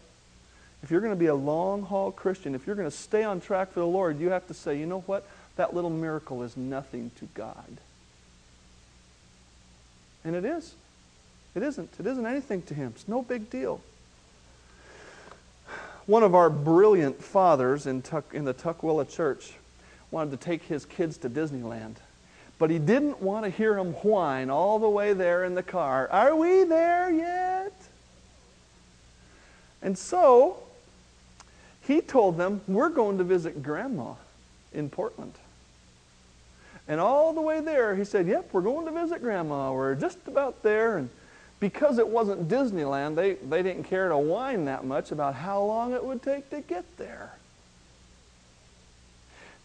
If 0.85 0.93
you're 0.93 1.01
going 1.01 1.13
to 1.13 1.19
be 1.19 1.27
a 1.27 1.35
long 1.35 1.83
haul 1.83 2.13
Christian, 2.13 2.55
if 2.55 2.65
you're 2.65 2.77
going 2.77 2.89
to 2.89 2.97
stay 2.97 3.25
on 3.25 3.41
track 3.41 3.73
for 3.73 3.81
the 3.81 3.87
Lord, 3.87 4.21
you 4.21 4.31
have 4.31 4.47
to 4.47 4.55
say, 4.55 4.79
you 4.79 4.87
know 4.87 5.01
what? 5.01 5.27
That 5.57 5.75
little 5.75 5.91
miracle 5.91 6.45
is 6.45 6.57
nothing 6.57 7.11
to 7.19 7.25
God. 7.35 7.79
And 10.23 10.37
it 10.37 10.45
is. 10.45 10.75
It 11.57 11.65
isn't. 11.65 11.91
It 11.99 12.07
isn't 12.07 12.25
anything 12.25 12.63
to 12.63 12.75
Him. 12.75 12.93
It's 12.95 13.09
no 13.09 13.21
big 13.21 13.51
deal. 13.51 13.81
One 16.09 16.23
of 16.23 16.35
our 16.35 16.49
brilliant 16.49 17.23
fathers 17.23 17.87
in, 17.87 18.01
Tuck, 18.01 18.33
in 18.33 18.47
the 18.47 18.55
Tukwila 18.55 19.07
church 19.11 19.53
wanted 20.11 20.31
to 20.31 20.37
take 20.39 20.63
his 20.63 20.87
kids 20.87 21.19
to 21.19 21.29
Disneyland. 21.29 21.97
But 22.59 22.71
he 22.71 22.79
didn't 22.79 23.21
want 23.21 23.45
to 23.45 23.51
hear 23.51 23.75
them 23.75 23.93
whine 23.93 24.49
all 24.49 24.79
the 24.79 24.89
way 24.89 25.13
there 25.13 25.45
in 25.45 25.55
the 25.55 25.63
car. 25.63 26.09
Are 26.11 26.35
we 26.35 26.65
there 26.65 27.11
yet? 27.11 27.75
And 29.83 29.99
so 29.99 30.63
he 31.87 32.01
told 32.01 32.39
them, 32.39 32.63
We're 32.67 32.89
going 32.89 33.19
to 33.19 33.25
visit 33.25 33.63
Grandma 33.63 34.15
in 34.73 34.89
Portland. 34.89 35.35
And 36.89 37.03
all 37.03 37.35
the 37.35 37.43
way 37.43 37.61
there, 37.61 37.95
he 37.95 38.07
said, 38.07 38.27
Yep, 38.27 38.49
we're 38.53 38.63
going 38.63 38.87
to 38.87 38.93
visit 38.93 39.21
Grandma. 39.21 39.75
We're 39.75 39.95
just 39.95 40.27
about 40.27 40.63
there. 40.63 40.97
And 40.97 41.11
because 41.61 41.99
it 41.99 42.07
wasn't 42.07 42.49
Disneyland, 42.49 43.17
they, 43.17 43.35
they 43.35 43.63
didn't 43.63 43.85
care 43.85 44.09
to 44.09 44.17
whine 44.17 44.65
that 44.67 44.85
much 44.85 45.11
about 45.11 45.35
how 45.35 45.63
long 45.63 45.93
it 45.93 46.05
would 46.05 46.23
take 46.23 46.51
to 46.51 46.61
get 46.61 46.85
there. 46.97 47.33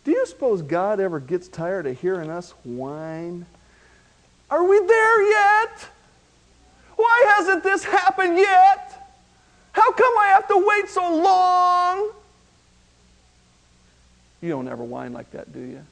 Do 0.04 0.12
you 0.12 0.26
suppose 0.26 0.62
God 0.62 1.00
ever 1.00 1.20
gets 1.20 1.48
tired 1.48 1.86
of 1.86 2.00
hearing 2.00 2.30
us 2.30 2.52
whine? 2.64 3.46
Are 4.50 4.64
we 4.68 4.80
there 4.80 5.30
yet? 5.30 5.88
Why 6.96 7.36
hasn't 7.38 7.64
this 7.64 7.84
happened 7.84 8.38
yet? 8.38 9.10
How 9.72 9.92
come 9.92 10.14
I 10.20 10.28
have 10.28 10.48
to 10.50 10.64
wait 10.66 10.90
so 10.90 11.16
long? 11.16 12.12
You 14.42 14.50
don't 14.50 14.68
ever 14.68 14.84
whine 14.84 15.14
like 15.14 15.32
that, 15.32 15.54
do 15.54 15.60
you? 15.60 15.84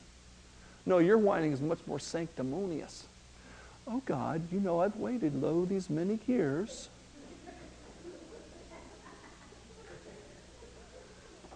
No, 0.85 0.97
your 0.97 1.17
whining 1.17 1.53
is 1.53 1.61
much 1.61 1.79
more 1.87 1.99
sanctimonious. 1.99 3.05
Oh 3.87 4.01
God, 4.05 4.41
you 4.51 4.59
know 4.59 4.81
I've 4.81 4.95
waited 4.95 5.41
lo 5.41 5.65
these 5.65 5.89
many 5.89 6.19
years. 6.27 6.89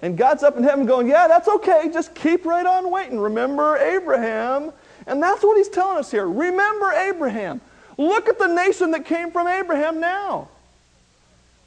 And 0.01 0.17
God's 0.17 0.43
up 0.43 0.57
in 0.57 0.63
heaven 0.63 0.85
going, 0.85 1.07
Yeah, 1.07 1.27
that's 1.27 1.47
okay. 1.47 1.89
Just 1.91 2.13
keep 2.13 2.45
right 2.45 2.65
on 2.65 2.91
waiting. 2.91 3.19
Remember 3.19 3.77
Abraham. 3.77 4.71
And 5.07 5.21
that's 5.21 5.43
what 5.43 5.57
he's 5.57 5.69
telling 5.69 5.97
us 5.97 6.11
here. 6.11 6.27
Remember 6.27 6.91
Abraham. 6.91 7.61
Look 7.97 8.27
at 8.27 8.39
the 8.39 8.47
nation 8.47 8.91
that 8.91 9.05
came 9.05 9.31
from 9.31 9.47
Abraham 9.47 9.99
now. 9.99 10.49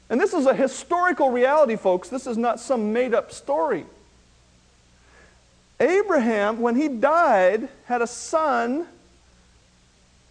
And 0.09 0.19
this 0.19 0.33
is 0.33 0.45
a 0.45 0.53
historical 0.53 1.29
reality, 1.29 1.75
folks. 1.75 2.09
This 2.09 2.27
is 2.27 2.37
not 2.37 2.59
some 2.59 2.93
made 2.93 3.13
up 3.13 3.31
story. 3.31 3.85
Abraham, 5.79 6.59
when 6.59 6.75
he 6.75 6.87
died, 6.87 7.69
had 7.85 8.01
a 8.01 8.07
son 8.07 8.87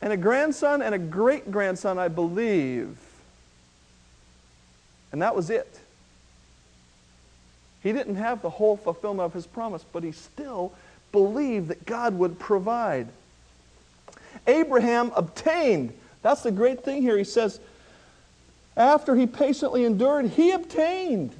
and 0.00 0.12
a 0.12 0.16
grandson 0.16 0.82
and 0.82 0.94
a 0.94 0.98
great 0.98 1.50
grandson, 1.50 1.98
I 1.98 2.08
believe. 2.08 2.96
And 5.12 5.22
that 5.22 5.34
was 5.34 5.50
it. 5.50 5.80
He 7.82 7.92
didn't 7.92 8.16
have 8.16 8.42
the 8.42 8.50
whole 8.50 8.76
fulfillment 8.76 9.26
of 9.26 9.32
his 9.32 9.46
promise, 9.46 9.84
but 9.92 10.02
he 10.02 10.12
still 10.12 10.72
believed 11.12 11.68
that 11.68 11.86
God 11.86 12.18
would 12.18 12.38
provide. 12.38 13.08
Abraham 14.46 15.12
obtained. 15.16 15.92
That's 16.22 16.42
the 16.42 16.50
great 16.50 16.84
thing 16.84 17.02
here. 17.02 17.16
He 17.16 17.24
says, 17.24 17.60
after 18.76 19.16
he 19.16 19.26
patiently 19.26 19.84
endured, 19.84 20.26
he 20.26 20.52
obtained. 20.52 21.34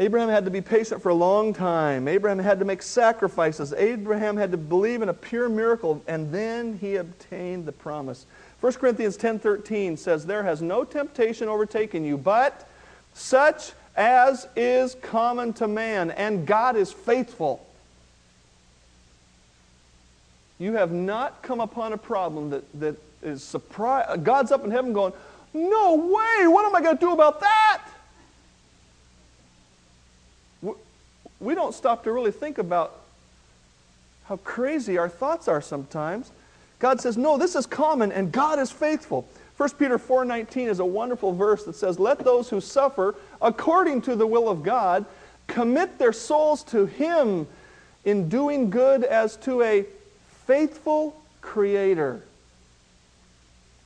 Abraham 0.00 0.30
had 0.30 0.46
to 0.46 0.50
be 0.50 0.62
patient 0.62 1.02
for 1.02 1.10
a 1.10 1.14
long 1.14 1.52
time. 1.52 2.08
Abraham 2.08 2.38
had 2.38 2.58
to 2.60 2.64
make 2.64 2.80
sacrifices. 2.80 3.74
Abraham 3.74 4.34
had 4.34 4.50
to 4.50 4.56
believe 4.56 5.02
in 5.02 5.10
a 5.10 5.14
pure 5.14 5.50
miracle, 5.50 6.02
and 6.08 6.32
then 6.32 6.78
he 6.78 6.96
obtained 6.96 7.66
the 7.66 7.72
promise. 7.72 8.24
1 8.62 8.72
Corinthians 8.80 9.18
10:13 9.18 9.98
says, 9.98 10.24
"There 10.24 10.42
has 10.42 10.62
no 10.62 10.84
temptation 10.84 11.50
overtaken 11.50 12.02
you, 12.02 12.16
but 12.16 12.66
such 13.12 13.72
as 13.94 14.48
is 14.56 14.96
common 15.02 15.52
to 15.54 15.68
man, 15.68 16.10
and 16.12 16.46
God 16.46 16.76
is 16.76 16.90
faithful." 16.90 17.60
You 20.58 20.74
have 20.74 20.92
not 20.92 21.42
come 21.42 21.60
upon 21.60 21.92
a 21.92 21.98
problem 21.98 22.48
that, 22.50 22.80
that 22.80 22.96
is 23.22 23.44
surprise. 23.44 24.18
God's 24.22 24.50
up 24.50 24.64
in 24.64 24.70
heaven 24.70 24.94
going, 24.94 25.12
No 25.52 25.96
way! 25.96 26.46
What 26.46 26.64
am 26.64 26.74
I 26.74 26.80
going 26.80 26.96
to 26.96 27.00
do 27.00 27.12
about 27.12 27.40
that? 27.40 27.82
We 31.40 31.54
don't 31.54 31.74
stop 31.74 32.04
to 32.04 32.12
really 32.12 32.32
think 32.32 32.58
about 32.58 32.96
how 34.24 34.36
crazy 34.38 34.98
our 34.98 35.08
thoughts 35.08 35.48
are 35.48 35.60
sometimes. 35.60 36.30
God 36.78 37.00
says, 37.00 37.16
No, 37.16 37.38
this 37.38 37.56
is 37.56 37.66
common, 37.66 38.12
and 38.12 38.30
God 38.30 38.58
is 38.58 38.70
faithful. 38.70 39.26
1 39.60 39.68
Peter 39.78 39.98
4:19 39.98 40.68
is 40.68 40.80
a 40.80 40.84
wonderful 40.86 41.34
verse 41.34 41.64
that 41.64 41.74
says, 41.74 41.98
"Let 41.98 42.20
those 42.20 42.48
who 42.48 42.62
suffer 42.62 43.14
according 43.42 44.00
to 44.02 44.16
the 44.16 44.26
will 44.26 44.48
of 44.48 44.62
God 44.62 45.04
commit 45.48 45.98
their 45.98 46.14
souls 46.14 46.62
to 46.64 46.86
him 46.86 47.46
in 48.02 48.30
doing 48.30 48.70
good 48.70 49.04
as 49.04 49.36
to 49.36 49.60
a 49.60 49.84
faithful 50.46 51.14
creator." 51.42 52.22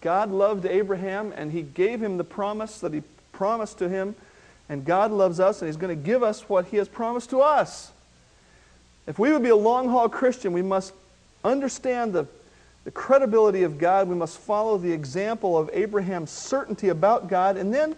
God 0.01 0.31
loved 0.31 0.64
Abraham 0.64 1.33
and 1.35 1.51
he 1.51 1.62
gave 1.62 2.01
him 2.01 2.19
the 2.19 2.25
promise 2.25 2.79
that 2.79 2.95
he 2.95 3.03
promised 3.33 3.79
to 3.79 3.88
him. 3.88 4.14
And 4.68 4.85
God 4.85 5.11
loves 5.11 5.40
us 5.40 5.61
and 5.61 5.68
he's 5.68 5.77
going 5.77 5.96
to 5.96 6.03
give 6.03 6.22
us 6.22 6.48
what 6.48 6.66
he 6.66 6.79
has 6.79 6.88
promised 6.88 7.31
to 7.31 7.40
us. 7.40 7.92
If 9.07 9.18
we 9.18 9.33
would 9.33 9.42
be 9.42 9.50
a 9.50 9.57
long 9.57 9.88
haul 9.88 10.09
Christian, 10.09 10.53
we 10.53 10.62
must 10.62 10.94
understand 11.44 12.12
the, 12.12 12.27
the 12.85 12.90
credibility 12.90 13.62
of 13.62 13.79
God. 13.79 14.09
We 14.09 14.14
must 14.14 14.38
follow 14.38 14.79
the 14.79 14.92
example 14.92 15.59
of 15.59 15.68
Abraham's 15.72 16.31
certainty 16.31 16.88
about 16.88 17.29
God. 17.29 17.59
And 17.59 17.72
then, 17.72 17.94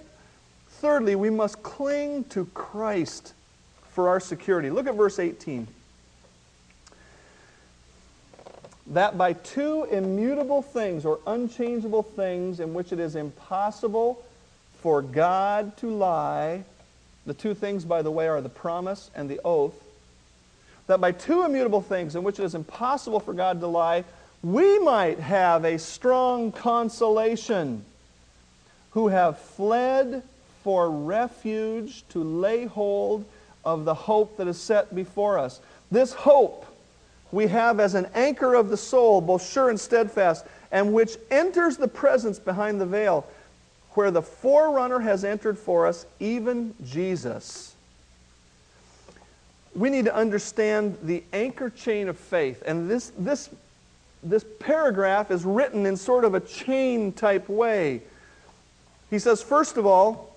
thirdly, 0.69 1.15
we 1.15 1.31
must 1.31 1.63
cling 1.63 2.25
to 2.31 2.47
Christ 2.47 3.35
for 3.91 4.09
our 4.09 4.19
security. 4.19 4.71
Look 4.71 4.89
at 4.89 4.95
verse 4.95 5.19
18 5.19 5.69
that 8.89 9.19
by 9.19 9.33
two 9.33 9.85
immutable 9.91 10.63
things 10.63 11.05
or 11.05 11.19
unchangeable 11.27 12.03
things 12.03 12.61
in 12.61 12.73
which 12.73 12.93
it 12.93 13.01
is 13.01 13.17
impossible 13.17 14.25
for 14.87 15.03
God 15.03 15.77
to 15.79 15.91
lie, 15.91 16.63
the 17.27 17.35
two 17.35 17.55
things, 17.55 17.85
by 17.85 18.03
the 18.03 18.11
way, 18.13 18.29
are 18.29 18.41
the 18.41 18.49
promise 18.49 19.11
and 19.17 19.29
the 19.29 19.41
oath, 19.45 19.75
that 20.87 21.01
by 21.01 21.11
two 21.11 21.43
immutable 21.43 21.81
things 21.81 22.15
in 22.15 22.23
which 22.23 22.39
it 22.39 22.45
is 22.45 22.55
impossible 22.55 23.19
for 23.19 23.33
God 23.33 23.59
to 23.59 23.67
lie, 23.67 24.05
we 24.45 24.79
might 24.79 25.19
have 25.19 25.65
a 25.65 25.77
strong 25.77 26.53
consolation 26.53 27.85
who 28.93 29.09
have 29.09 29.41
fled 29.41 30.23
for 30.63 30.89
refuge 30.89 32.05
to 32.11 32.23
lay 32.23 32.67
hold 32.67 33.25
of 33.65 33.85
the 33.85 33.95
hope 33.95 34.37
that 34.37 34.47
is 34.47 34.57
set 34.57 34.95
before 34.95 35.37
us. 35.37 35.59
This 35.91 36.13
hope 36.13 36.65
we 37.33 37.49
have 37.49 37.81
as 37.81 37.97
an 37.97 38.07
anchor 38.15 38.55
of 38.55 38.69
the 38.69 38.77
soul, 38.77 39.21
both 39.21 39.45
sure 39.45 39.69
and 39.69 39.81
steadfast, 39.81 40.47
and 40.71 40.95
which 40.95 41.17
enters 41.33 41.77
the 41.77 41.89
presence 41.89 42.39
behind 42.39 42.81
the 42.81 42.87
veil, 42.87 43.27
where 43.97 44.11
the 44.11 44.21
forerunner 44.21 45.01
has 45.01 45.25
entered 45.25 45.59
for 45.59 45.87
us, 45.87 46.05
even 46.21 46.75
Jesus. 46.85 47.75
We 49.75 49.89
need 49.89 50.05
to 50.05 50.15
understand 50.15 50.99
the 51.03 51.25
anchor 51.33 51.71
chain 51.71 52.09
of 52.09 52.19
faith. 52.19 52.63
And 52.67 52.91
this, 52.91 53.11
this, 53.19 53.49
this 54.23 54.45
paragraph 54.61 55.31
is 55.31 55.47
written 55.47 55.87
in 55.87 55.97
sort 55.97 56.27
of 56.27 56.35
a 56.35 56.41
chain 56.41 57.11
type 57.11 57.49
way. 57.49 58.03
He 59.09 59.19
says, 59.19 59.43
first 59.43 59.79
of 59.79 59.87
all, 59.87 60.37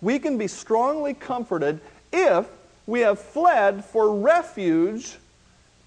we 0.00 0.18
can 0.18 0.38
be 0.38 0.46
strongly 0.46 1.12
comforted 1.12 1.80
if 2.14 2.46
we 2.86 3.00
have 3.00 3.18
fled 3.18 3.84
for 3.84 4.18
refuge 4.18 5.18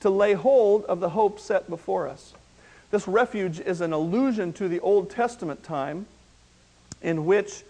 to 0.01 0.11
lay 0.11 0.33
hold 0.33 0.85
of 0.85 0.99
the 0.99 1.09
hope 1.09 1.39
set 1.39 1.71
before 1.71 2.07
us. 2.07 2.33
This 2.91 3.07
refuge 3.07 3.59
is 3.59 3.81
an 3.81 3.93
allusion 3.93 4.53
to 4.53 4.67
the 4.67 4.79
Old 4.81 5.09
Testament 5.09 5.63
time 5.63 6.05
in 7.01 7.25
which 7.25 7.63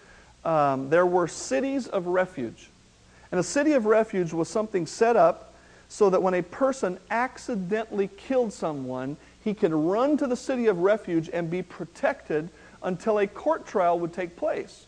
um, 0.45 0.89
there 0.89 1.05
were 1.05 1.27
cities 1.27 1.87
of 1.87 2.07
refuge. 2.07 2.69
And 3.31 3.39
a 3.39 3.43
city 3.43 3.73
of 3.73 3.85
refuge 3.85 4.33
was 4.33 4.47
something 4.47 4.85
set 4.85 5.15
up 5.15 5.53
so 5.87 6.09
that 6.09 6.21
when 6.21 6.35
a 6.35 6.43
person 6.43 6.99
accidentally 7.09 8.09
killed 8.17 8.53
someone, 8.53 9.17
he 9.43 9.53
could 9.53 9.73
run 9.73 10.17
to 10.17 10.27
the 10.27 10.35
city 10.35 10.67
of 10.67 10.79
refuge 10.79 11.29
and 11.31 11.49
be 11.49 11.61
protected 11.61 12.49
until 12.83 13.19
a 13.19 13.27
court 13.27 13.65
trial 13.65 13.99
would 13.99 14.13
take 14.13 14.35
place. 14.35 14.85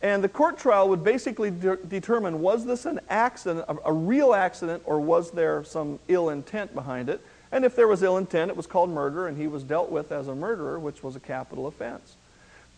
And 0.00 0.24
the 0.24 0.28
court 0.28 0.58
trial 0.58 0.88
would 0.88 1.04
basically 1.04 1.50
de- 1.50 1.76
determine 1.76 2.40
was 2.40 2.64
this 2.64 2.86
an 2.86 3.00
accident, 3.08 3.64
a, 3.68 3.76
a 3.86 3.92
real 3.92 4.34
accident, 4.34 4.82
or 4.84 5.00
was 5.00 5.30
there 5.30 5.62
some 5.62 6.00
ill 6.08 6.30
intent 6.30 6.74
behind 6.74 7.08
it? 7.08 7.20
And 7.52 7.64
if 7.64 7.76
there 7.76 7.86
was 7.86 8.02
ill 8.02 8.16
intent, 8.16 8.50
it 8.50 8.56
was 8.56 8.66
called 8.66 8.90
murder, 8.90 9.28
and 9.28 9.36
he 9.36 9.46
was 9.46 9.62
dealt 9.62 9.90
with 9.90 10.10
as 10.10 10.26
a 10.26 10.34
murderer, 10.34 10.78
which 10.80 11.04
was 11.04 11.14
a 11.14 11.20
capital 11.20 11.66
offense. 11.66 12.16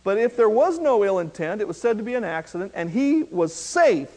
But 0.05 0.19
if 0.19 0.37
there 0.37 0.47
was 0.47 0.77
no 0.77 1.03
ill 1.03 1.17
intent, 1.17 1.61
it 1.61 1.67
was 1.67 1.81
said 1.81 1.97
to 1.97 2.03
be 2.03 2.13
an 2.13 2.23
accident, 2.23 2.71
and 2.75 2.91
he 2.91 3.23
was 3.23 3.53
safe. 3.53 4.11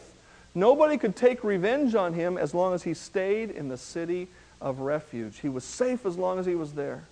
Nobody 0.53 0.99
could 0.99 1.15
take 1.15 1.43
revenge 1.43 1.95
on 1.95 2.13
him 2.13 2.37
as 2.37 2.53
long 2.53 2.75
as 2.75 2.83
he 2.83 2.93
stayed 2.93 3.49
in 3.49 3.69
the 3.69 3.77
city 3.77 4.27
of 4.61 4.81
refuge. 4.81 5.39
He 5.39 5.49
was 5.49 5.63
safe 5.63 6.05
as 6.05 6.15
long 6.15 6.37
as 6.37 6.45
he 6.45 6.53
was 6.53 6.73
there. 6.73 7.05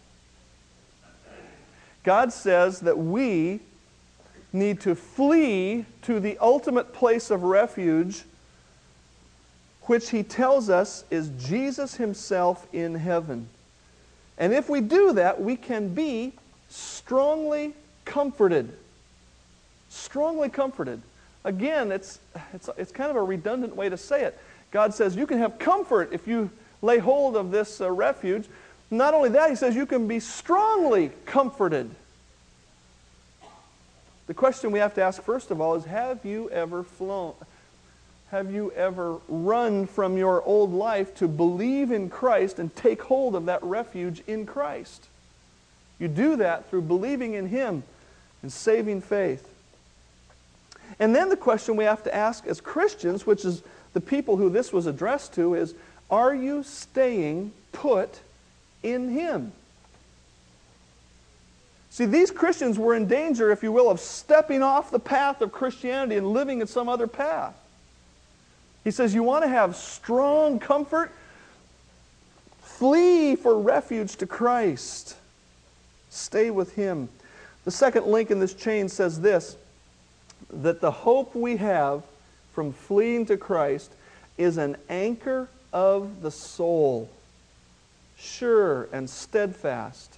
God 2.03 2.31
says 2.31 2.81
that 2.81 2.99
we 2.99 3.61
need 4.53 4.79
to 4.81 4.93
flee 4.93 5.85
to 6.03 6.19
the 6.19 6.37
ultimate 6.37 6.93
place 6.93 7.31
of 7.31 7.41
refuge, 7.41 8.25
which 9.83 10.11
he 10.11 10.21
tells 10.21 10.69
us 10.69 11.03
is 11.09 11.31
Jesus 11.39 11.95
himself 11.95 12.67
in 12.71 12.93
heaven. 12.93 13.49
And 14.37 14.53
if 14.53 14.69
we 14.69 14.81
do 14.81 15.13
that, 15.13 15.41
we 15.41 15.55
can 15.55 15.95
be 15.95 16.33
strongly 16.69 17.73
comforted. 18.07 18.73
Strongly 19.89 20.49
comforted. 20.49 21.01
Again, 21.43 21.91
it's, 21.91 22.19
it's, 22.53 22.69
it's 22.77 22.91
kind 22.91 23.11
of 23.11 23.15
a 23.15 23.23
redundant 23.23 23.75
way 23.75 23.89
to 23.89 23.97
say 23.97 24.23
it. 24.23 24.37
God 24.71 24.93
says 24.93 25.15
you 25.15 25.27
can 25.27 25.37
have 25.37 25.59
comfort 25.59 26.09
if 26.11 26.27
you 26.27 26.49
lay 26.81 26.97
hold 26.97 27.37
of 27.37 27.51
this 27.51 27.79
uh, 27.79 27.91
refuge. 27.91 28.45
Not 28.89 29.13
only 29.13 29.29
that, 29.29 29.49
he 29.49 29.55
says 29.55 29.75
you 29.75 29.85
can 29.85 30.07
be 30.07 30.19
strongly 30.19 31.11
comforted. 31.25 31.89
The 34.27 34.33
question 34.33 34.71
we 34.71 34.79
have 34.79 34.95
to 34.95 35.01
ask 35.01 35.21
first 35.21 35.51
of 35.51 35.61
all 35.61 35.75
is 35.75 35.85
have 35.85 36.25
you 36.25 36.49
ever 36.49 36.83
flown? 36.83 37.33
Have 38.29 38.51
you 38.51 38.71
ever 38.71 39.19
run 39.29 39.87
from 39.87 40.17
your 40.17 40.43
old 40.43 40.73
life 40.73 41.15
to 41.15 41.29
believe 41.29 41.91
in 41.91 42.09
Christ 42.09 42.59
and 42.59 42.75
take 42.75 43.01
hold 43.03 43.35
of 43.35 43.45
that 43.45 43.63
refuge 43.63 44.21
in 44.27 44.45
Christ? 44.45 45.07
You 45.97 46.09
do 46.09 46.35
that 46.37 46.69
through 46.69 46.81
believing 46.83 47.35
in 47.35 47.47
Him 47.47 47.83
and 48.41 48.51
saving 48.51 49.01
faith. 49.01 49.47
And 50.99 51.15
then 51.15 51.29
the 51.29 51.37
question 51.37 51.75
we 51.75 51.83
have 51.83 52.03
to 52.03 52.15
ask 52.15 52.47
as 52.47 52.61
Christians, 52.61 53.25
which 53.25 53.45
is 53.45 53.61
the 53.93 54.01
people 54.01 54.37
who 54.37 54.49
this 54.49 54.71
was 54.71 54.85
addressed 54.85 55.33
to, 55.33 55.55
is 55.55 55.75
are 56.09 56.33
you 56.33 56.63
staying 56.63 57.51
put 57.71 58.19
in 58.83 59.09
Him? 59.09 59.51
See, 61.89 62.05
these 62.05 62.29
Christians 62.29 62.77
were 62.77 62.93
in 62.93 63.07
danger, 63.07 63.51
if 63.51 63.63
you 63.63 63.71
will, 63.71 63.89
of 63.89 63.99
stepping 63.99 64.61
off 64.61 64.91
the 64.91 64.99
path 64.99 65.41
of 65.41 65.51
Christianity 65.51 66.15
and 66.15 66.27
living 66.27 66.61
in 66.61 66.67
some 66.67 66.87
other 66.87 67.07
path. 67.07 67.55
He 68.83 68.91
says, 68.91 69.13
You 69.13 69.23
want 69.23 69.43
to 69.43 69.49
have 69.49 69.75
strong 69.75 70.59
comfort? 70.59 71.11
Flee 72.61 73.35
for 73.35 73.59
refuge 73.59 74.15
to 74.17 74.27
Christ. 74.27 75.15
Stay 76.09 76.51
with 76.51 76.75
Him. 76.75 77.09
The 77.67 77.71
second 77.71 78.07
link 78.07 78.31
in 78.31 78.39
this 78.39 78.53
chain 78.53 78.87
says 78.87 79.19
this 79.19 79.57
that 80.49 80.79
the 80.79 80.91
hope 80.91 81.35
we 81.35 81.57
have 81.57 82.03
from 82.53 82.71
fleeing 82.71 83.25
to 83.25 83.35
Christ 83.35 83.91
is 84.37 84.57
an 84.57 84.77
anchor 84.89 85.49
of 85.73 86.21
the 86.21 86.31
soul, 86.31 87.09
sure 88.17 88.87
and 88.91 89.09
steadfast 89.09 90.17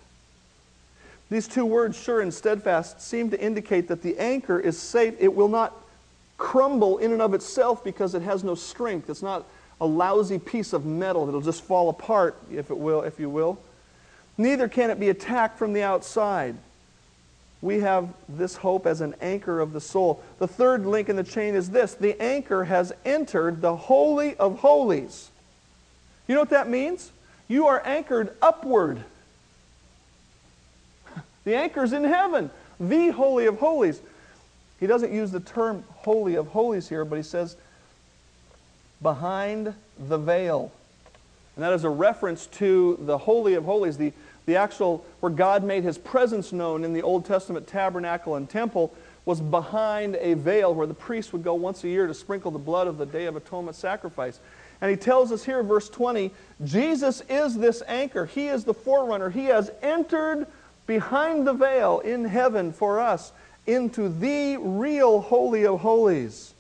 these 1.30 1.48
two 1.48 1.66
words, 1.66 1.98
sure 1.98 2.22
and 2.22 2.34
steadfast, 2.34 3.02
seem 3.02 3.30
to 3.30 3.40
indicate 3.40 3.88
that 3.88 4.02
the 4.02 4.18
anchor 4.18 4.60
is 4.60 4.80
safe. 4.80 5.14
It 5.20 5.34
will 5.34 5.48
not 5.48 5.76
crumble 6.38 6.98
in 6.98 7.12
and 7.12 7.22
of 7.22 7.34
itself 7.34 7.84
because 7.84 8.16
it 8.16 8.24
has 8.24 8.44
no 8.44 8.56
strength. 8.56 9.10
It's 9.10 9.22
not 9.22 9.46
a 9.80 9.86
lousy 9.86 10.40
piece 10.40 10.74
of 10.74 10.86
metal 10.86 11.26
that'll 11.26 11.42
just 11.42 11.64
fall 11.64 11.90
apart, 11.90 12.36
if 12.52 12.72
it 12.72 12.78
will, 12.78 13.02
if 13.04 13.20
you 13.20 13.30
will. 13.30 13.60
Neither 14.38 14.68
can 14.68 14.90
it 14.90 15.00
be 15.00 15.10
attacked 15.10 15.60
from 15.60 15.74
the 15.74 15.84
outside. 15.84 16.56
We 17.62 17.82
have 17.82 18.10
this 18.30 18.56
hope 18.56 18.86
as 18.86 19.02
an 19.02 19.16
anchor 19.20 19.60
of 19.60 19.74
the 19.74 19.82
soul. 19.82 20.24
The 20.40 20.48
third 20.48 20.86
link 20.86 21.10
in 21.10 21.16
the 21.16 21.24
chain 21.24 21.56
is 21.56 21.70
this 21.70 21.94
the 21.94 22.22
anchor 22.22 22.64
has 22.64 22.94
entered 23.04 23.62
the 23.62 23.76
Holy 23.76 24.36
of 24.38 24.60
Holies. 24.60 25.30
You 26.28 26.36
know 26.36 26.42
what 26.42 26.52
that 26.52 26.70
means? 26.70 27.12
You 27.48 27.68
are 27.68 27.82
anchored 27.86 28.36
upward. 28.42 29.04
The 31.46 31.56
anchor's 31.56 31.94
in 31.94 32.04
heaven, 32.04 32.52
the 32.80 33.10
Holy 33.10 33.48
of 33.48 33.58
Holies. 33.58 34.02
He 34.80 34.88
doesn't 34.88 35.12
use 35.12 35.32
the 35.32 35.40
term 35.40 35.84
Holy 35.96 36.36
of 36.36 36.48
Holies 36.48 36.88
here, 36.88 37.04
but 37.06 37.16
he 37.16 37.24
says 37.24 37.56
behind 39.02 39.74
the 39.98 40.18
veil. 40.18 40.72
And 41.56 41.64
that 41.64 41.74
is 41.74 41.84
a 41.84 41.90
reference 41.90 42.46
to 42.48 42.98
the 43.02 43.18
Holy 43.18 43.56
of 43.56 43.66
Holies, 43.66 43.98
the, 43.98 44.14
the 44.50 44.58
actual, 44.58 45.06
where 45.20 45.32
God 45.32 45.64
made 45.64 45.84
his 45.84 45.98
presence 45.98 46.52
known 46.52 46.84
in 46.84 46.92
the 46.92 47.04
Old 47.04 47.24
Testament 47.24 47.68
tabernacle 47.68 48.36
and 48.36 48.50
temple, 48.50 48.94
was 49.26 49.40
behind 49.40 50.16
a 50.16 50.34
veil 50.34 50.74
where 50.74 50.88
the 50.88 50.94
priest 50.94 51.32
would 51.34 51.44
go 51.44 51.54
once 51.54 51.84
a 51.84 51.88
year 51.88 52.08
to 52.08 52.14
sprinkle 52.16 52.50
the 52.50 52.58
blood 52.58 52.88
of 52.88 52.98
the 52.98 53.06
Day 53.06 53.28
of 53.28 53.36
Atonement 53.36 53.76
sacrifice. 53.76 54.40
And 54.82 54.90
he 54.90 54.98
tells 54.98 55.32
us 55.32 55.44
here, 55.44 55.62
verse 55.62 55.88
20, 55.88 56.32
Jesus 56.66 57.22
is 57.30 57.56
this 57.56 57.84
anchor. 57.88 58.26
He 58.26 58.48
is 58.48 58.64
the 58.64 58.74
forerunner. 58.74 59.30
He 59.30 59.46
has 59.46 59.70
entered 59.84 60.48
behind 60.88 61.46
the 61.46 61.54
veil 61.54 62.00
in 62.00 62.26
heaven 62.26 62.74
for 62.74 63.00
us 63.00 63.32
into 63.68 64.10
the 64.10 64.58
real 64.58 65.22
Holy 65.22 65.68
of 65.68 65.82
Holies. 65.82 66.56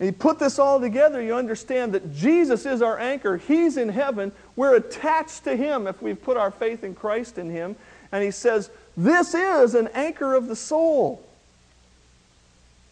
And 0.00 0.06
you 0.06 0.12
put 0.14 0.38
this 0.38 0.58
all 0.58 0.80
together, 0.80 1.20
you 1.20 1.34
understand 1.34 1.92
that 1.92 2.14
Jesus 2.14 2.64
is 2.64 2.80
our 2.80 2.98
anchor. 2.98 3.36
He's 3.36 3.76
in 3.76 3.90
heaven. 3.90 4.32
We're 4.56 4.76
attached 4.76 5.44
to 5.44 5.54
Him 5.54 5.86
if 5.86 6.00
we've 6.00 6.20
put 6.20 6.38
our 6.38 6.50
faith 6.50 6.82
in 6.82 6.94
Christ 6.94 7.36
in 7.36 7.50
Him. 7.50 7.76
And 8.10 8.24
He 8.24 8.30
says, 8.30 8.70
This 8.96 9.34
is 9.34 9.74
an 9.74 9.88
anchor 9.88 10.34
of 10.34 10.48
the 10.48 10.56
soul. 10.56 11.22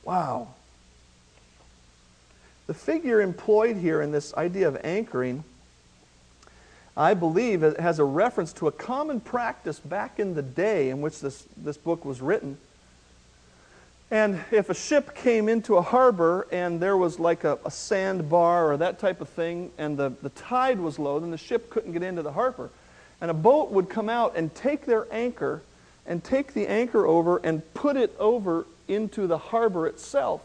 Wow. 0.05 0.49
The 2.66 2.75
figure 2.75 3.23
employed 3.23 3.79
here 3.79 4.03
in 4.03 4.12
this 4.12 4.35
idea 4.35 4.68
of 4.68 4.79
anchoring, 4.85 5.44
I 6.94 7.14
believe, 7.14 7.62
has 7.62 7.99
a 7.99 8.05
reference 8.05 8.53
to 8.55 8.68
a 8.68 8.73
common 8.73 9.21
practice 9.21 9.79
back 9.79 10.21
in 10.21 10.35
the 10.35 10.42
day 10.42 10.90
in 10.90 11.01
which 11.01 11.21
this, 11.21 11.47
this 11.57 11.79
book 11.79 12.05
was 12.05 12.21
written 12.21 12.59
and 14.11 14.42
if 14.51 14.71
a 14.71 14.75
ship 14.75 15.14
came 15.14 15.49
into 15.49 15.77
a 15.77 15.83
harbor 15.83 16.47
and 16.51 16.81
there 16.81 16.97
was 16.97 17.18
like 17.18 17.44
a, 17.44 17.59
a 17.64 17.71
sandbar 17.71 18.73
or 18.73 18.77
that 18.79 18.99
type 18.99 19.21
of 19.21 19.29
thing, 19.29 19.71
and 19.77 19.99
the, 19.99 20.12
the 20.23 20.31
tide 20.31 20.81
was 20.81 20.99
low, 20.99 21.21
then 21.21 21.31
the 21.31 21.38
ship 21.38 21.68
couldn't 21.68 21.92
get 21.92 22.03
into 22.03 22.23
the 22.23 22.33
harbor. 22.33 22.71
And 23.21 23.31
a 23.31 23.35
boat 23.35 23.71
would 23.71 23.90
come 23.90 24.09
out 24.09 24.37
and 24.37 24.55
take 24.55 24.87
their 24.87 25.07
anchor 25.12 25.62
and 26.07 26.25
take 26.25 26.55
the 26.55 26.66
anchor 26.66 27.07
over 27.07 27.38
and 27.38 27.62
put 27.75 27.97
it 27.97 28.14
over 28.18 28.66
into 28.87 29.27
the 29.27 29.37
harbor 29.37 29.87
itself. 29.87 30.40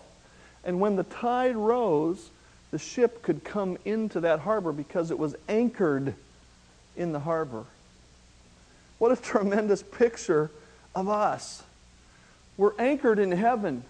And 0.65 0.82
when 0.82 0.97
the 0.97 1.04
tide 1.04 1.56
rose, 1.56 2.30
the 2.71 2.80
ship 2.80 3.21
could 3.21 3.45
come 3.45 3.78
into 3.86 4.19
that 4.21 4.39
harbor 4.39 4.73
because 4.73 5.10
it 5.10 5.17
was 5.17 5.36
anchored 5.47 6.15
in 6.97 7.13
the 7.13 7.19
harbor. 7.19 7.63
What 8.97 9.12
a 9.12 9.15
tremendous 9.21 9.84
picture 9.84 10.52
of 10.93 11.08
us. 11.08 11.63
We're 12.57 12.73
anchored 12.77 13.19
in 13.19 13.31
heaven. 13.31 13.83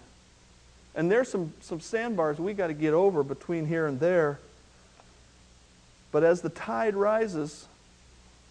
And 0.94 1.10
there's 1.10 1.28
some, 1.28 1.52
some 1.60 1.80
sandbars 1.80 2.38
we 2.38 2.54
got 2.54 2.68
to 2.68 2.74
get 2.74 2.94
over 2.94 3.22
between 3.22 3.66
here 3.66 3.86
and 3.86 3.98
there. 3.98 4.38
But 6.12 6.22
as 6.22 6.40
the 6.40 6.48
tide 6.48 6.94
rises, 6.94 7.66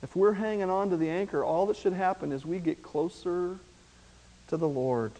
if 0.02 0.16
we're 0.16 0.34
hanging 0.34 0.70
on 0.70 0.90
to 0.90 0.98
the 0.98 1.10
anchor, 1.10 1.44
all 1.44 1.66
that 1.68 1.78
should 1.78 1.94
happen 1.94 2.34
is 2.34 2.46
we 2.46 2.60
get 2.60 2.84
closer 2.84 3.58
to 4.50 4.58
the 4.58 4.68
Lord. 4.68 5.14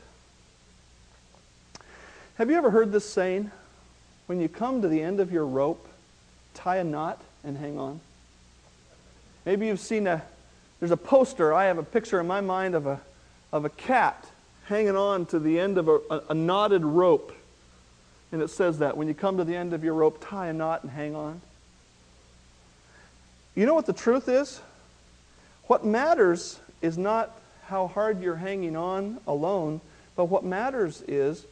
Have 2.36 2.50
you 2.50 2.58
ever 2.58 2.72
heard 2.72 2.92
this 2.92 3.10
saying? 3.10 3.52
When 4.26 4.42
you 4.42 4.50
come 4.50 4.82
to 4.82 4.88
the 4.90 5.02
end 5.02 5.20
of 5.20 5.32
your 5.32 5.46
rope, 5.46 5.88
tie 6.54 6.78
a 6.78 6.84
knot 6.84 7.22
and 7.44 7.58
hang 7.58 7.80
on. 7.80 8.02
Maybe 9.46 9.68
you've 9.68 9.80
seen 9.80 10.08
a, 10.08 10.22
there's 10.80 10.92
a 10.92 10.98
poster, 10.98 11.54
I 11.54 11.66
have 11.66 11.78
a 11.78 11.84
picture 11.84 12.20
in 12.20 12.28
my 12.28 12.42
mind 12.42 12.76
of 12.76 12.86
a, 12.86 13.00
of 13.54 13.64
a 13.64 13.70
cat 13.70 14.26
hanging 14.66 14.96
on 14.96 15.26
to 15.28 15.40
the 15.40 15.60
end 15.60 15.78
of 15.78 15.88
a, 15.88 16.00
a, 16.10 16.22
a 16.30 16.34
knotted 16.34 16.84
rope. 16.84 17.36
And 18.32 18.42
it 18.42 18.50
says 18.50 18.80
that 18.80 18.98
when 18.98 19.08
you 19.08 19.14
come 19.14 19.38
to 19.38 19.44
the 19.44 19.56
end 19.56 19.74
of 19.74 19.84
your 19.84 19.94
rope, 19.94 20.26
tie 20.28 20.48
a 20.48 20.54
knot 20.54 20.84
and 20.84 20.92
hang 20.92 21.16
on. 21.16 21.42
You 23.56 23.66
know 23.66 23.76
what 23.76 23.86
the 23.86 23.94
truth 23.94 24.28
is? 24.28 24.60
What 25.68 25.86
matters 25.86 26.60
is 26.82 26.98
not 26.98 27.32
how 27.66 27.88
hard 27.88 28.22
you're 28.22 28.36
hanging 28.36 28.76
on 28.76 29.20
alone, 29.28 29.82
but 30.16 30.26
what 30.26 30.44
matters 30.44 31.04
is 31.08 31.46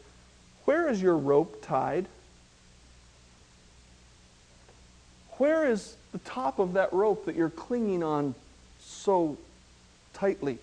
where 0.65 0.89
is 0.89 1.01
your 1.01 1.17
rope 1.17 1.63
tied? 1.63 2.07
Where 5.37 5.67
is 5.67 5.95
the 6.11 6.19
top 6.19 6.59
of 6.59 6.73
that 6.73 6.93
rope 6.93 7.25
that 7.25 7.35
you're 7.35 7.49
clinging 7.49 8.03
on 8.03 8.35
so 8.79 9.37
tightly? 10.13 10.59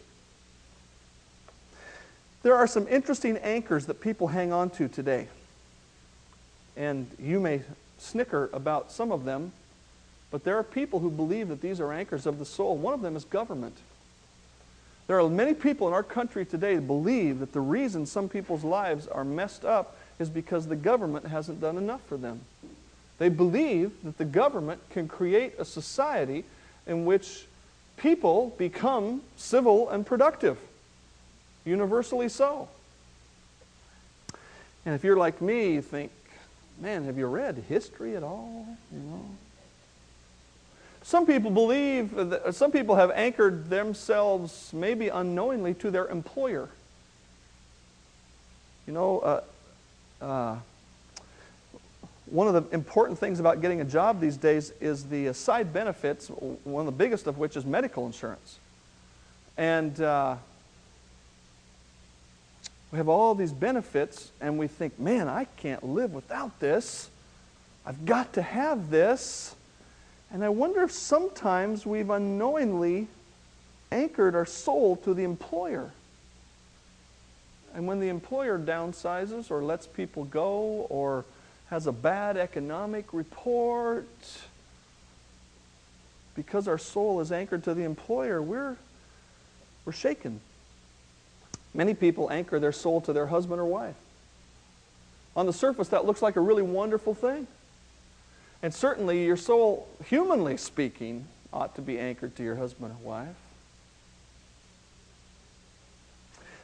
There 2.42 2.54
are 2.54 2.66
some 2.66 2.86
interesting 2.88 3.36
anchors 3.38 3.86
that 3.86 4.00
people 4.00 4.28
hang 4.28 4.52
on 4.52 4.70
to 4.70 4.88
today. 4.88 5.28
And 6.76 7.08
you 7.18 7.40
may 7.40 7.62
snicker 7.98 8.48
about 8.52 8.92
some 8.92 9.10
of 9.10 9.24
them, 9.24 9.52
but 10.30 10.44
there 10.44 10.56
are 10.56 10.62
people 10.62 11.00
who 11.00 11.10
believe 11.10 11.48
that 11.48 11.60
these 11.60 11.80
are 11.80 11.92
anchors 11.92 12.26
of 12.26 12.38
the 12.38 12.44
soul. 12.44 12.76
One 12.76 12.94
of 12.94 13.02
them 13.02 13.16
is 13.16 13.24
government. 13.24 13.76
There 15.08 15.18
are 15.18 15.28
many 15.28 15.54
people 15.54 15.88
in 15.88 15.94
our 15.94 16.02
country 16.02 16.44
today 16.44 16.76
that 16.76 16.86
believe 16.86 17.40
that 17.40 17.52
the 17.52 17.60
reason 17.60 18.06
some 18.06 18.28
people's 18.28 18.62
lives 18.62 19.08
are 19.08 19.24
messed 19.24 19.64
up 19.64 19.96
is 20.18 20.28
because 20.28 20.66
the 20.66 20.76
government 20.76 21.26
hasn't 21.26 21.60
done 21.60 21.78
enough 21.78 22.02
for 22.06 22.16
them. 22.16 22.40
They 23.18 23.30
believe 23.30 23.92
that 24.04 24.18
the 24.18 24.24
government 24.24 24.80
can 24.90 25.08
create 25.08 25.54
a 25.58 25.64
society 25.64 26.44
in 26.86 27.04
which 27.04 27.46
people 27.96 28.54
become 28.58 29.22
civil 29.36 29.88
and 29.90 30.06
productive 30.06 30.58
universally 31.68 32.28
so. 32.28 32.68
And 34.84 34.94
if 34.94 35.04
you're 35.04 35.16
like 35.16 35.40
me, 35.40 35.74
you 35.74 35.82
think, 35.82 36.10
man, 36.80 37.04
have 37.04 37.18
you 37.18 37.26
read 37.26 37.62
history 37.68 38.16
at 38.16 38.22
all? 38.22 38.66
You 38.92 38.98
know? 38.98 39.24
Some 41.02 41.26
people 41.26 41.50
believe, 41.50 42.14
that, 42.14 42.54
some 42.54 42.70
people 42.70 42.94
have 42.96 43.10
anchored 43.12 43.70
themselves, 43.70 44.70
maybe 44.72 45.08
unknowingly, 45.08 45.74
to 45.74 45.90
their 45.90 46.06
employer. 46.08 46.68
You 48.86 48.92
know, 48.92 49.18
uh, 49.20 50.24
uh, 50.24 50.56
one 52.26 52.46
of 52.46 52.54
the 52.54 52.74
important 52.74 53.18
things 53.18 53.40
about 53.40 53.60
getting 53.60 53.80
a 53.80 53.84
job 53.84 54.20
these 54.20 54.36
days 54.36 54.72
is 54.80 55.04
the 55.06 55.28
uh, 55.28 55.32
side 55.32 55.72
benefits, 55.72 56.28
one 56.28 56.80
of 56.80 56.86
the 56.86 56.98
biggest 56.98 57.26
of 57.26 57.38
which 57.38 57.56
is 57.56 57.64
medical 57.64 58.06
insurance. 58.06 58.58
And 59.56 60.00
uh, 60.00 60.36
we 62.90 62.98
have 62.98 63.08
all 63.08 63.34
these 63.34 63.52
benefits, 63.52 64.30
and 64.40 64.58
we 64.58 64.66
think, 64.66 64.98
man, 64.98 65.28
I 65.28 65.44
can't 65.44 65.84
live 65.84 66.12
without 66.12 66.58
this. 66.58 67.10
I've 67.84 68.06
got 68.06 68.32
to 68.34 68.42
have 68.42 68.90
this. 68.90 69.54
And 70.30 70.44
I 70.44 70.48
wonder 70.48 70.82
if 70.82 70.92
sometimes 70.92 71.84
we've 71.86 72.10
unknowingly 72.10 73.08
anchored 73.90 74.34
our 74.34 74.46
soul 74.46 74.96
to 74.96 75.14
the 75.14 75.24
employer. 75.24 75.90
And 77.74 77.86
when 77.86 78.00
the 78.00 78.08
employer 78.08 78.58
downsizes 78.58 79.50
or 79.50 79.62
lets 79.62 79.86
people 79.86 80.24
go 80.24 80.86
or 80.88 81.24
has 81.68 81.86
a 81.86 81.92
bad 81.92 82.36
economic 82.36 83.12
report, 83.12 84.08
because 86.34 86.68
our 86.68 86.78
soul 86.78 87.20
is 87.20 87.32
anchored 87.32 87.64
to 87.64 87.74
the 87.74 87.84
employer, 87.84 88.40
we're, 88.40 88.76
we're 89.84 89.92
shaken. 89.92 90.40
Many 91.78 91.94
people 91.94 92.28
anchor 92.32 92.58
their 92.58 92.72
soul 92.72 93.00
to 93.02 93.12
their 93.12 93.28
husband 93.28 93.60
or 93.60 93.64
wife. 93.64 93.94
On 95.36 95.46
the 95.46 95.52
surface, 95.52 95.86
that 95.90 96.04
looks 96.04 96.20
like 96.20 96.34
a 96.34 96.40
really 96.40 96.60
wonderful 96.60 97.14
thing. 97.14 97.46
And 98.64 98.74
certainly, 98.74 99.24
your 99.24 99.36
soul, 99.36 99.86
humanly 100.04 100.56
speaking, 100.56 101.26
ought 101.52 101.76
to 101.76 101.80
be 101.80 102.00
anchored 102.00 102.34
to 102.34 102.42
your 102.42 102.56
husband 102.56 102.96
or 103.00 103.08
wife. 103.08 103.36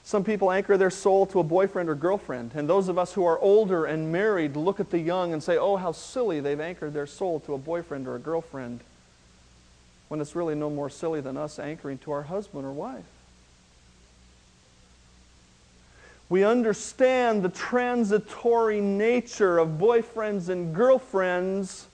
Some 0.03 0.25
people 0.25 0.51
anchor 0.51 0.77
their 0.77 0.91
soul 0.91 1.27
to 1.27 1.39
a 1.39 1.45
boyfriend 1.45 1.89
or 1.89 1.95
girlfriend. 1.95 2.51
And 2.57 2.69
those 2.69 2.89
of 2.89 2.99
us 2.99 3.13
who 3.13 3.25
are 3.25 3.39
older 3.39 3.85
and 3.85 4.11
married 4.11 4.57
look 4.57 4.81
at 4.81 4.91
the 4.91 4.99
young 4.99 5.33
and 5.33 5.41
say, 5.41 5.57
oh, 5.57 5.77
how 5.77 5.93
silly 5.93 6.41
they've 6.41 6.61
anchored 6.61 6.93
their 6.93 7.07
soul 7.07 7.39
to 7.41 7.55
a 7.55 7.59
boyfriend 7.59 8.09
or 8.09 8.17
a 8.17 8.19
girlfriend. 8.19 8.81
When 10.09 10.21
it's 10.21 10.35
really 10.35 10.57
no 10.57 10.71
more 10.71 10.91
silly 10.91 11.21
than 11.21 11.37
us 11.37 11.61
anchoring 11.61 11.99
to 11.99 12.11
our 12.11 12.23
husband 12.23 12.67
or 12.67 12.73
wife. 12.73 13.05
We 16.35 16.43
understand 16.43 17.45
the 17.45 17.49
transitory 17.49 18.81
nature 18.81 19.59
of 19.59 19.79
boyfriends 19.79 20.49
and 20.49 20.75
girlfriends, 20.75 21.87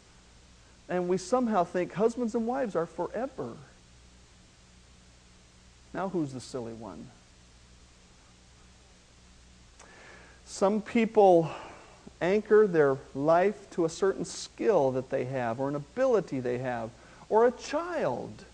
and 0.88 1.08
we 1.08 1.18
somehow 1.18 1.64
think 1.64 1.92
husbands 1.92 2.34
and 2.34 2.46
wives 2.46 2.74
are 2.74 2.86
forever. 2.86 3.52
Now, 5.92 6.08
who's 6.08 6.32
the 6.32 6.40
silly 6.40 6.72
one? 6.72 7.08
Some 10.46 10.80
people 10.80 11.50
anchor 12.22 12.66
their 12.66 12.96
life 13.14 13.68
to 13.72 13.84
a 13.84 13.90
certain 13.90 14.24
skill 14.24 14.90
that 14.92 15.10
they 15.10 15.26
have, 15.26 15.60
or 15.60 15.68
an 15.68 15.74
ability 15.74 16.40
they 16.40 16.56
have, 16.56 16.88
or 17.28 17.46
a 17.46 17.50
child. 17.50 18.46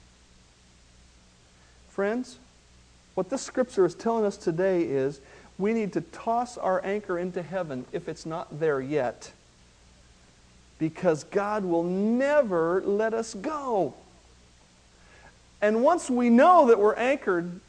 Friends, 1.90 2.38
what 3.14 3.30
this 3.30 3.42
scripture 3.42 3.86
is 3.86 3.94
telling 3.94 4.24
us 4.24 4.36
today 4.36 4.82
is 4.82 5.20
we 5.58 5.72
need 5.72 5.92
to 5.94 6.00
toss 6.00 6.58
our 6.58 6.84
anchor 6.84 7.18
into 7.18 7.42
heaven 7.42 7.84
if 7.92 8.08
it's 8.08 8.26
not 8.26 8.60
there 8.60 8.80
yet. 8.80 9.32
Because 10.78 11.24
God 11.24 11.64
will 11.64 11.82
never 11.82 12.82
let 12.82 13.14
us 13.14 13.32
go. 13.32 13.94
And 15.62 15.82
once 15.82 16.10
we 16.10 16.28
know 16.28 16.66
that 16.68 16.78
we're 16.78 16.94
anchored 16.94 17.60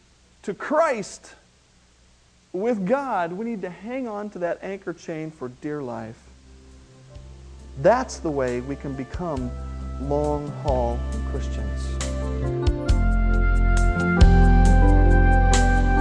to 0.44 0.54
Christ 0.54 1.34
with 2.52 2.86
God, 2.86 3.32
we 3.32 3.46
need 3.46 3.62
to 3.62 3.70
hang 3.70 4.08
on 4.08 4.30
to 4.32 4.40
that 4.40 4.60
anchor 4.62 4.92
chain 4.92 5.32
for 5.32 5.48
dear 5.48 5.82
life. 5.82 6.20
That's 7.82 8.18
the 8.18 8.32
way 8.32 8.60
we 8.60 8.76
can 8.76 8.94
become 8.94 9.50
long 10.02 10.50
haul 10.64 11.00
Christians. 11.32 11.88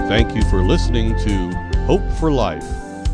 Thank 0.09 0.35
you 0.35 0.43
for 0.51 0.63
listening 0.63 1.17
to 1.19 1.66
Hope 1.87 2.03
for 2.19 2.33
Life, 2.33 2.67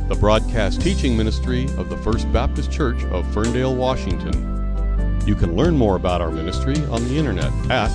the 0.08 0.14
broadcast 0.14 0.80
teaching 0.80 1.14
ministry 1.14 1.64
of 1.76 1.90
the 1.90 1.96
First 1.98 2.32
Baptist 2.32 2.72
Church 2.72 3.04
of 3.04 3.30
Ferndale, 3.34 3.76
Washington. 3.76 5.20
You 5.26 5.34
can 5.34 5.56
learn 5.56 5.76
more 5.76 5.96
about 5.96 6.22
our 6.22 6.30
ministry 6.30 6.82
on 6.86 7.06
the 7.06 7.18
internet 7.18 7.52
at 7.70 7.90